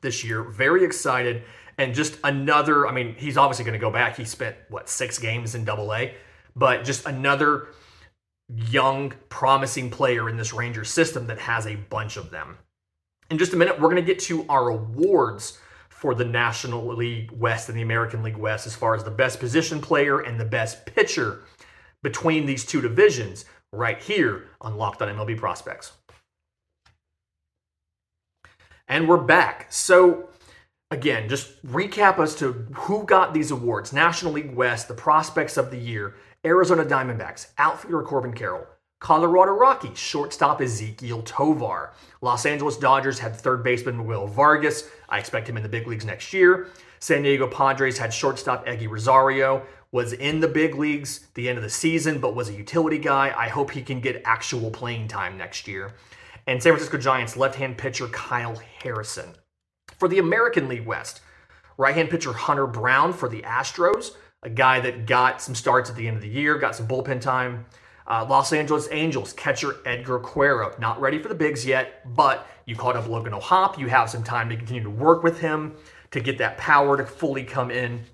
this 0.00 0.22
year. 0.22 0.42
Very 0.44 0.84
excited. 0.84 1.42
And 1.78 1.94
just 1.94 2.18
another, 2.24 2.86
I 2.86 2.92
mean, 2.92 3.14
he's 3.16 3.36
obviously 3.36 3.64
going 3.64 3.78
to 3.78 3.80
go 3.80 3.90
back. 3.90 4.16
He 4.16 4.24
spent, 4.24 4.56
what, 4.68 4.88
six 4.88 5.18
games 5.18 5.54
in 5.54 5.64
double 5.64 5.94
A, 5.94 6.14
but 6.54 6.84
just 6.84 7.06
another 7.06 7.68
young, 8.54 9.12
promising 9.28 9.90
player 9.90 10.28
in 10.28 10.36
this 10.36 10.52
Rangers 10.52 10.90
system 10.90 11.26
that 11.28 11.38
has 11.38 11.66
a 11.66 11.76
bunch 11.76 12.16
of 12.16 12.30
them. 12.30 12.58
In 13.30 13.38
just 13.38 13.52
a 13.52 13.56
minute, 13.56 13.80
we're 13.80 13.88
going 13.88 13.96
to 13.96 14.02
get 14.02 14.18
to 14.20 14.44
our 14.48 14.68
awards 14.68 15.58
for 15.88 16.14
the 16.14 16.24
National 16.24 16.94
League 16.94 17.30
West 17.30 17.68
and 17.68 17.78
the 17.78 17.82
American 17.82 18.22
League 18.22 18.36
West 18.36 18.66
as 18.66 18.74
far 18.74 18.94
as 18.94 19.04
the 19.04 19.10
best 19.10 19.38
position 19.38 19.80
player 19.80 20.20
and 20.20 20.40
the 20.40 20.44
best 20.44 20.84
pitcher 20.86 21.42
between 22.02 22.46
these 22.46 22.64
two 22.64 22.80
divisions 22.80 23.44
right 23.72 24.02
here 24.02 24.46
on 24.60 24.76
Locked 24.76 25.02
on 25.02 25.08
MLB 25.08 25.36
Prospects. 25.36 25.92
And 28.88 29.08
we're 29.08 29.18
back. 29.18 29.66
So, 29.70 30.28
again, 30.90 31.28
just 31.28 31.64
recap 31.64 32.18
as 32.18 32.34
to 32.36 32.52
who 32.72 33.04
got 33.04 33.32
these 33.32 33.52
awards 33.52 33.92
National 33.92 34.32
League 34.32 34.54
West, 34.54 34.88
the 34.88 34.94
prospects 34.94 35.56
of 35.56 35.70
the 35.70 35.78
year, 35.78 36.16
Arizona 36.44 36.84
Diamondbacks, 36.84 37.48
outfielder 37.58 38.02
Corbin 38.02 38.32
Carroll, 38.32 38.66
Colorado 38.98 39.52
Rockies, 39.52 39.96
shortstop 39.96 40.60
Ezequiel 40.60 41.24
Tovar. 41.24 41.94
Los 42.20 42.44
Angeles 42.44 42.76
Dodgers 42.76 43.20
had 43.20 43.36
third 43.36 43.62
baseman 43.62 44.04
Will 44.04 44.26
Vargas. 44.26 44.90
I 45.08 45.20
expect 45.20 45.48
him 45.48 45.56
in 45.56 45.62
the 45.62 45.68
big 45.68 45.86
leagues 45.86 46.04
next 46.04 46.32
year. 46.32 46.68
San 47.00 47.22
Diego 47.22 47.46
Padres 47.46 47.98
had 47.98 48.12
shortstop 48.12 48.66
Eguy 48.66 48.88
Rosario, 48.88 49.66
was 49.92 50.12
in 50.12 50.40
the 50.40 50.48
big 50.48 50.76
leagues 50.76 51.26
the 51.34 51.48
end 51.48 51.58
of 51.58 51.64
the 51.64 51.70
season, 51.70 52.20
but 52.20 52.34
was 52.34 52.48
a 52.48 52.52
utility 52.52 52.98
guy. 52.98 53.34
I 53.36 53.48
hope 53.48 53.70
he 53.70 53.82
can 53.82 54.00
get 54.00 54.22
actual 54.24 54.70
playing 54.70 55.08
time 55.08 55.36
next 55.36 55.66
year 55.66 55.94
and 56.46 56.62
San 56.62 56.72
Francisco 56.72 56.98
Giants 56.98 57.36
left 57.36 57.54
hand 57.54 57.78
pitcher 57.78 58.08
Kyle 58.08 58.60
Harrison. 58.82 59.34
For 59.98 60.08
the 60.08 60.18
American 60.18 60.68
League 60.68 60.86
West, 60.86 61.20
right 61.76 61.94
hand 61.94 62.10
pitcher 62.10 62.32
Hunter 62.32 62.66
Brown 62.66 63.12
for 63.12 63.28
the 63.28 63.42
Astros, 63.42 64.12
a 64.42 64.50
guy 64.50 64.80
that 64.80 65.06
got 65.06 65.40
some 65.40 65.54
starts 65.54 65.90
at 65.90 65.96
the 65.96 66.08
end 66.08 66.16
of 66.16 66.22
the 66.22 66.28
year, 66.28 66.58
got 66.58 66.74
some 66.74 66.88
bullpen 66.88 67.20
time. 67.20 67.66
Uh, 68.06 68.26
Los 68.28 68.52
Angeles 68.52 68.88
Angels 68.90 69.32
catcher 69.34 69.76
Edgar 69.86 70.18
Quero, 70.18 70.74
not 70.80 71.00
ready 71.00 71.20
for 71.20 71.28
the 71.28 71.34
bigs 71.34 71.64
yet, 71.64 72.02
but 72.16 72.48
you 72.64 72.74
called 72.74 72.96
up 72.96 73.06
Logan 73.06 73.34
O'Hoppe. 73.34 73.78
You 73.78 73.86
have 73.86 74.10
some 74.10 74.24
time 74.24 74.48
to 74.48 74.56
continue 74.56 74.82
to 74.82 74.90
work 74.90 75.22
with 75.22 75.38
him 75.38 75.76
to 76.10 76.20
get 76.20 76.38
that 76.38 76.58
power 76.58 76.96
to 76.96 77.06
fully 77.06 77.44
come 77.44 77.70
in. 77.70 78.04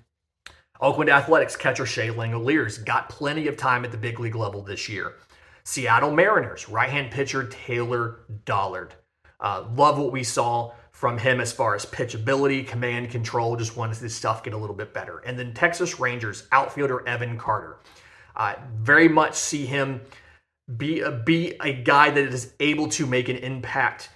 Oakland 0.79 1.09
Athletics 1.09 1.55
catcher 1.55 1.85
Shea 1.85 2.09
Langeliers 2.09 2.83
got 2.83 3.09
plenty 3.09 3.47
of 3.47 3.57
time 3.57 3.83
at 3.83 3.91
the 3.91 3.97
big 3.97 4.19
league 4.19 4.35
level 4.35 4.61
this 4.61 4.87
year. 4.87 5.15
Seattle 5.63 6.11
Mariners, 6.11 6.69
right 6.69 6.89
hand 6.89 7.11
pitcher 7.11 7.45
Taylor 7.45 8.19
Dollard. 8.45 8.93
Uh, 9.39 9.65
love 9.75 9.97
what 9.97 10.11
we 10.11 10.23
saw 10.23 10.71
from 10.91 11.17
him 11.17 11.39
as 11.39 11.51
far 11.51 11.75
as 11.75 11.85
pitchability, 11.85 12.65
command 12.65 13.09
control. 13.11 13.55
Just 13.55 13.77
wanted 13.77 13.97
this 13.97 14.15
stuff 14.15 14.43
get 14.43 14.53
a 14.53 14.57
little 14.57 14.75
bit 14.75 14.93
better. 14.93 15.19
And 15.19 15.37
then 15.37 15.53
Texas 15.53 15.99
Rangers 15.99 16.47
outfielder 16.51 17.07
Evan 17.07 17.37
Carter. 17.37 17.77
Uh, 18.35 18.55
very 18.79 19.07
much 19.07 19.35
see 19.35 19.65
him 19.65 20.01
be 20.75 21.01
a, 21.01 21.11
be 21.11 21.53
a 21.61 21.71
guy 21.71 22.09
that 22.09 22.33
is 22.33 22.53
able 22.59 22.87
to 22.89 23.05
make 23.05 23.29
an 23.29 23.37
impact 23.37 24.09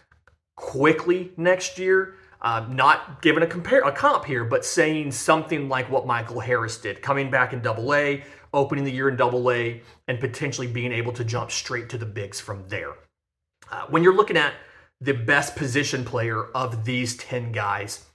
quickly 0.56 1.32
next 1.38 1.78
year. 1.78 2.16
Uh, 2.42 2.66
not 2.70 3.22
giving 3.22 3.44
a 3.44 3.48
compare 3.48 3.82
a 3.82 3.92
comp 3.92 4.26
here, 4.26 4.44
but 4.44 4.66
saying 4.66 5.12
something 5.12 5.70
like 5.70 5.90
what 5.92 6.08
Michael 6.08 6.40
Harris 6.40 6.78
did, 6.78 7.02
coming 7.02 7.30
back 7.30 7.54
in 7.54 7.62
Double 7.62 7.94
A, 7.94 8.24
opening 8.54 8.84
the 8.84 8.92
year 8.92 9.10
in 9.10 9.16
double 9.16 9.52
A, 9.52 9.82
and 10.08 10.20
potentially 10.20 10.68
being 10.68 10.92
able 10.92 11.14
to 11.14 11.24
jump 11.24 11.52
straight 11.52 11.90
to 11.90 11.98
the 11.98 12.06
bigs 12.06 12.40
from 12.40 12.68
there. 12.68 12.94
Uh, 13.72 13.86
when 13.90 14.04
you're 14.04 14.16
looking 14.16 14.38
at 14.38 14.54
the 15.00 15.14
best 15.14 15.56
position 15.56 16.04
player 16.04 16.46
of 16.56 16.84
these 16.84 17.16
10 17.18 17.52
guys, 17.52 18.06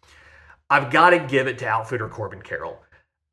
I've 0.68 0.90
got 0.90 1.10
to 1.10 1.18
give 1.20 1.46
it 1.46 1.58
to 1.58 1.68
outfitter 1.68 2.08
Corbin 2.08 2.42
Carroll. 2.42 2.78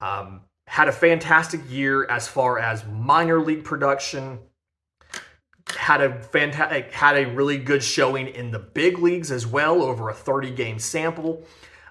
Um, 0.02 0.42
had 0.68 0.88
a 0.88 0.92
fantastic 0.92 1.62
year 1.70 2.06
as 2.10 2.28
far 2.28 2.60
as 2.60 2.86
minor 2.86 3.42
league 3.42 3.64
production. 3.64 4.40
Had 5.76 6.02
a 6.02 6.22
fantastic, 6.22 6.92
had 6.92 7.18
a 7.18 7.26
really 7.26 7.58
good 7.58 7.84
showing 7.84 8.28
in 8.28 8.52
the 8.52 8.60
big 8.60 9.00
leagues 9.00 9.32
as 9.32 9.46
well, 9.48 9.82
over 9.82 10.10
a 10.10 10.14
30 10.14 10.52
game 10.52 10.80
sample. 10.80 11.44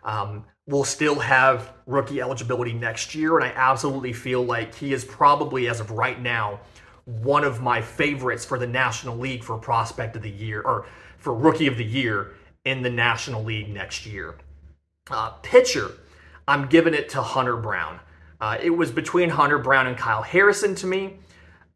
Um, 0.05 0.45
will 0.67 0.85
still 0.85 1.19
have 1.19 1.73
rookie 1.87 2.21
eligibility 2.21 2.73
next 2.73 3.15
year. 3.15 3.37
And 3.37 3.45
I 3.45 3.53
absolutely 3.55 4.13
feel 4.13 4.45
like 4.45 4.75
he 4.75 4.93
is 4.93 5.05
probably, 5.05 5.69
as 5.69 5.81
of 5.81 5.91
right 5.91 6.21
now, 6.21 6.61
one 7.05 7.43
of 7.45 7.61
my 7.61 7.83
favorites 7.83 8.45
for 8.45 8.59
the 8.59 8.67
National 8.67 9.17
League 9.17 9.43
for 9.43 9.59
prospect 9.59 10.15
of 10.15 10.23
the 10.23 10.31
year 10.31 10.63
or 10.63 10.87
for 11.19 11.35
rookie 11.35 11.67
of 11.67 11.77
the 11.77 11.85
year 11.85 12.35
in 12.65 12.83
the 12.83 12.91
National 12.91 13.43
League 13.43 13.69
next 13.69 14.07
year. 14.07 14.37
Uh, 15.11 15.31
pitcher, 15.43 15.91
I'm 16.47 16.69
giving 16.69 16.95
it 16.95 17.09
to 17.11 17.23
Hunter 17.23 17.57
Brown. 17.57 17.99
Uh, 18.41 18.57
it 18.61 18.71
was 18.71 18.91
between 18.93 19.31
Hunter 19.31 19.59
Brown 19.59 19.87
and 19.89 19.97
Kyle 19.97 20.23
Harrison 20.23 20.75
to 20.77 20.87
me. 20.87 21.19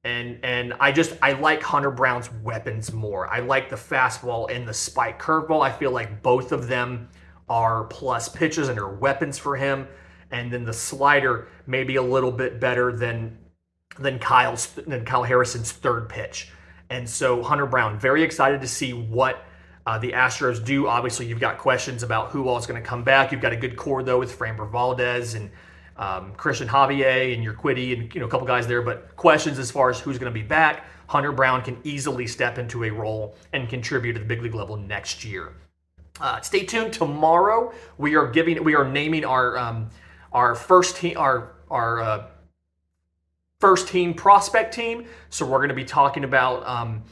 And, 0.06 0.38
and 0.44 0.72
I 0.78 0.92
just 0.92 1.18
I 1.20 1.32
like 1.32 1.60
Hunter 1.60 1.90
Brown's 1.90 2.30
weapons 2.44 2.92
more. 2.92 3.26
I 3.26 3.40
like 3.40 3.68
the 3.68 3.76
fastball 3.76 4.48
and 4.48 4.66
the 4.66 4.72
spike 4.72 5.20
curveball. 5.20 5.62
I 5.62 5.72
feel 5.72 5.90
like 5.90 6.22
both 6.22 6.52
of 6.52 6.68
them 6.68 7.08
are 7.48 7.84
plus 7.84 8.28
pitches 8.28 8.68
and 8.68 8.78
are 8.78 8.94
weapons 8.94 9.36
for 9.36 9.56
him. 9.56 9.88
And 10.30 10.52
then 10.52 10.64
the 10.64 10.72
slider 10.72 11.48
may 11.66 11.82
be 11.82 11.96
a 11.96 12.02
little 12.02 12.30
bit 12.30 12.60
better 12.60 12.92
than 12.92 13.36
than 13.98 14.20
Kyle's 14.20 14.68
than 14.74 15.04
Kyle 15.04 15.24
Harrison's 15.24 15.72
third 15.72 16.08
pitch. 16.08 16.52
And 16.88 17.08
so 17.08 17.42
Hunter 17.42 17.66
Brown, 17.66 17.98
very 17.98 18.22
excited 18.22 18.60
to 18.60 18.68
see 18.68 18.92
what 18.92 19.44
uh, 19.86 19.98
the 19.98 20.12
Astros 20.12 20.64
do. 20.64 20.86
Obviously, 20.86 21.26
you've 21.26 21.40
got 21.40 21.58
questions 21.58 22.04
about 22.04 22.30
who 22.30 22.48
all 22.48 22.56
is 22.58 22.66
going 22.66 22.80
to 22.80 22.88
come 22.88 23.02
back. 23.02 23.32
You've 23.32 23.40
got 23.40 23.52
a 23.52 23.56
good 23.56 23.76
core 23.76 24.04
though 24.04 24.20
with 24.20 24.38
Framber 24.38 24.70
Valdez 24.70 25.34
and 25.34 25.50
um, 25.98 26.32
Cristian 26.34 26.66
Javier 26.66 27.34
and 27.34 27.46
Urquidy 27.46 27.98
and 27.98 28.14
you 28.14 28.20
know 28.20 28.26
a 28.26 28.30
couple 28.30 28.46
guys 28.46 28.66
there, 28.66 28.82
but 28.82 29.16
questions 29.16 29.58
as 29.58 29.70
far 29.70 29.90
as 29.90 29.98
who's 29.98 30.18
going 30.18 30.32
to 30.32 30.38
be 30.38 30.46
back. 30.46 30.84
Hunter 31.08 31.32
Brown 31.32 31.62
can 31.62 31.78
easily 31.84 32.26
step 32.26 32.58
into 32.58 32.84
a 32.84 32.90
role 32.90 33.36
and 33.52 33.68
contribute 33.68 34.16
at 34.16 34.22
the 34.22 34.28
big 34.28 34.42
league 34.42 34.54
level 34.54 34.76
next 34.76 35.24
year. 35.24 35.52
Uh, 36.20 36.40
stay 36.40 36.64
tuned. 36.64 36.92
Tomorrow 36.92 37.72
we 37.98 38.16
are 38.16 38.30
giving 38.30 38.62
we 38.64 38.74
are 38.74 38.88
naming 38.88 39.24
our 39.24 39.56
um, 39.56 39.90
our 40.32 40.54
first 40.54 40.96
team 40.96 41.16
our 41.16 41.52
our 41.70 42.00
uh, 42.00 42.26
first 43.60 43.88
team 43.88 44.14
prospect 44.14 44.74
team. 44.74 45.06
So 45.30 45.46
we're 45.46 45.58
going 45.58 45.68
to 45.68 45.74
be 45.74 45.84
talking 45.84 46.24
about. 46.24 46.66
Um, 46.66 47.04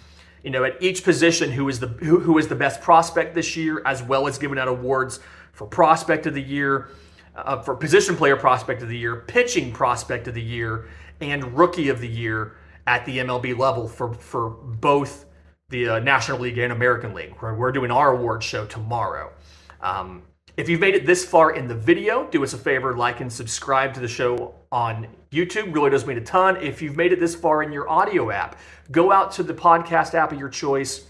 you 0.42 0.50
know, 0.50 0.62
at 0.62 0.76
each 0.82 1.04
position, 1.04 1.50
who 1.50 1.70
is 1.70 1.80
the 1.80 1.86
who, 1.86 2.20
who 2.20 2.36
is 2.36 2.48
the 2.48 2.54
best 2.54 2.82
prospect 2.82 3.34
this 3.34 3.56
year, 3.56 3.80
as 3.86 4.02
well 4.02 4.28
as 4.28 4.36
giving 4.36 4.58
out 4.58 4.68
awards 4.68 5.18
for 5.52 5.66
prospect 5.66 6.26
of 6.26 6.34
the 6.34 6.42
year, 6.42 6.88
uh, 7.36 7.60
for 7.60 7.74
position 7.74 8.16
player 8.16 8.36
prospect 8.36 8.82
of 8.82 8.88
the 8.88 8.96
year, 8.96 9.24
pitching 9.26 9.72
prospect 9.72 10.28
of 10.28 10.34
the 10.34 10.42
year, 10.42 10.88
and 11.20 11.56
rookie 11.56 11.88
of 11.88 12.00
the 12.00 12.08
year 12.08 12.56
at 12.86 13.04
the 13.06 13.18
MLB 13.18 13.56
level 13.56 13.88
for 13.88 14.14
for 14.14 14.50
both 14.50 15.26
the 15.70 15.88
uh, 15.88 15.98
National 16.00 16.38
League 16.38 16.58
and 16.58 16.72
American 16.72 17.14
League. 17.14 17.34
We're, 17.40 17.54
we're 17.54 17.72
doing 17.72 17.90
our 17.90 18.12
award 18.14 18.42
show 18.42 18.66
tomorrow. 18.66 19.32
Um, 19.80 20.22
if 20.56 20.68
you've 20.68 20.80
made 20.80 20.94
it 20.94 21.04
this 21.04 21.24
far 21.24 21.52
in 21.52 21.66
the 21.66 21.74
video, 21.74 22.28
do 22.28 22.44
us 22.44 22.52
a 22.52 22.58
favor, 22.58 22.96
like 22.96 23.20
and 23.20 23.32
subscribe 23.32 23.92
to 23.94 24.00
the 24.00 24.06
show 24.06 24.54
on 24.70 25.08
YouTube. 25.32 25.74
Really 25.74 25.90
does 25.90 26.06
mean 26.06 26.18
a 26.18 26.20
ton. 26.20 26.56
If 26.58 26.80
you've 26.80 26.96
made 26.96 27.12
it 27.12 27.18
this 27.18 27.34
far 27.34 27.64
in 27.64 27.72
your 27.72 27.88
audio 27.88 28.30
app, 28.30 28.56
go 28.92 29.10
out 29.10 29.32
to 29.32 29.42
the 29.42 29.54
podcast 29.54 30.14
app 30.14 30.30
of 30.30 30.38
your 30.38 30.48
choice 30.48 31.06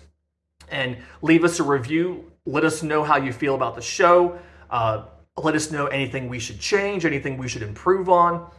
and 0.71 0.97
leave 1.21 1.45
us 1.45 1.61
a 1.61 1.63
review. 1.63 2.33
Let 2.47 2.65
us 2.65 2.83
know 2.83 3.05
how 3.05 3.19
you 3.19 3.33
feel 3.33 3.55
about 3.55 3.75
the 3.75 3.83
show. 3.83 4.39
Uh, 4.71 5.05
let 5.37 5.55
us 5.55 5.71
know 5.71 5.87
anything 5.87 6.29
we 6.29 6.39
should 6.39 6.61
change, 6.61 7.05
anything 7.05 7.37
we 7.37 7.49
should 7.49 7.63
improve 7.63 8.09
on. 8.09 8.51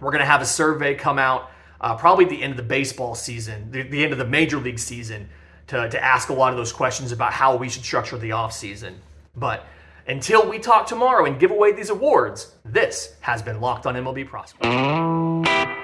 We're 0.00 0.10
going 0.10 0.20
to 0.20 0.26
have 0.26 0.42
a 0.42 0.46
survey 0.46 0.94
come 0.94 1.18
out 1.18 1.50
uh, 1.80 1.94
probably 1.96 2.24
the 2.24 2.42
end 2.42 2.52
of 2.52 2.56
the 2.56 2.62
baseball 2.62 3.14
season, 3.14 3.70
the, 3.70 3.82
the 3.82 4.02
end 4.02 4.12
of 4.12 4.18
the 4.18 4.26
major 4.26 4.58
league 4.58 4.78
season, 4.78 5.28
to, 5.68 5.88
to 5.88 6.02
ask 6.02 6.28
a 6.28 6.32
lot 6.32 6.50
of 6.52 6.56
those 6.56 6.72
questions 6.72 7.12
about 7.12 7.32
how 7.32 7.56
we 7.56 7.68
should 7.68 7.84
structure 7.84 8.18
the 8.18 8.30
offseason. 8.30 8.94
But 9.36 9.66
until 10.08 10.48
we 10.48 10.58
talk 10.58 10.86
tomorrow 10.86 11.26
and 11.26 11.38
give 11.38 11.50
away 11.50 11.72
these 11.72 11.90
awards, 11.90 12.54
this 12.64 13.14
has 13.20 13.42
been 13.42 13.60
Locked 13.60 13.86
on 13.86 13.94
MLB 13.94 14.26
Prospects. 14.26 15.75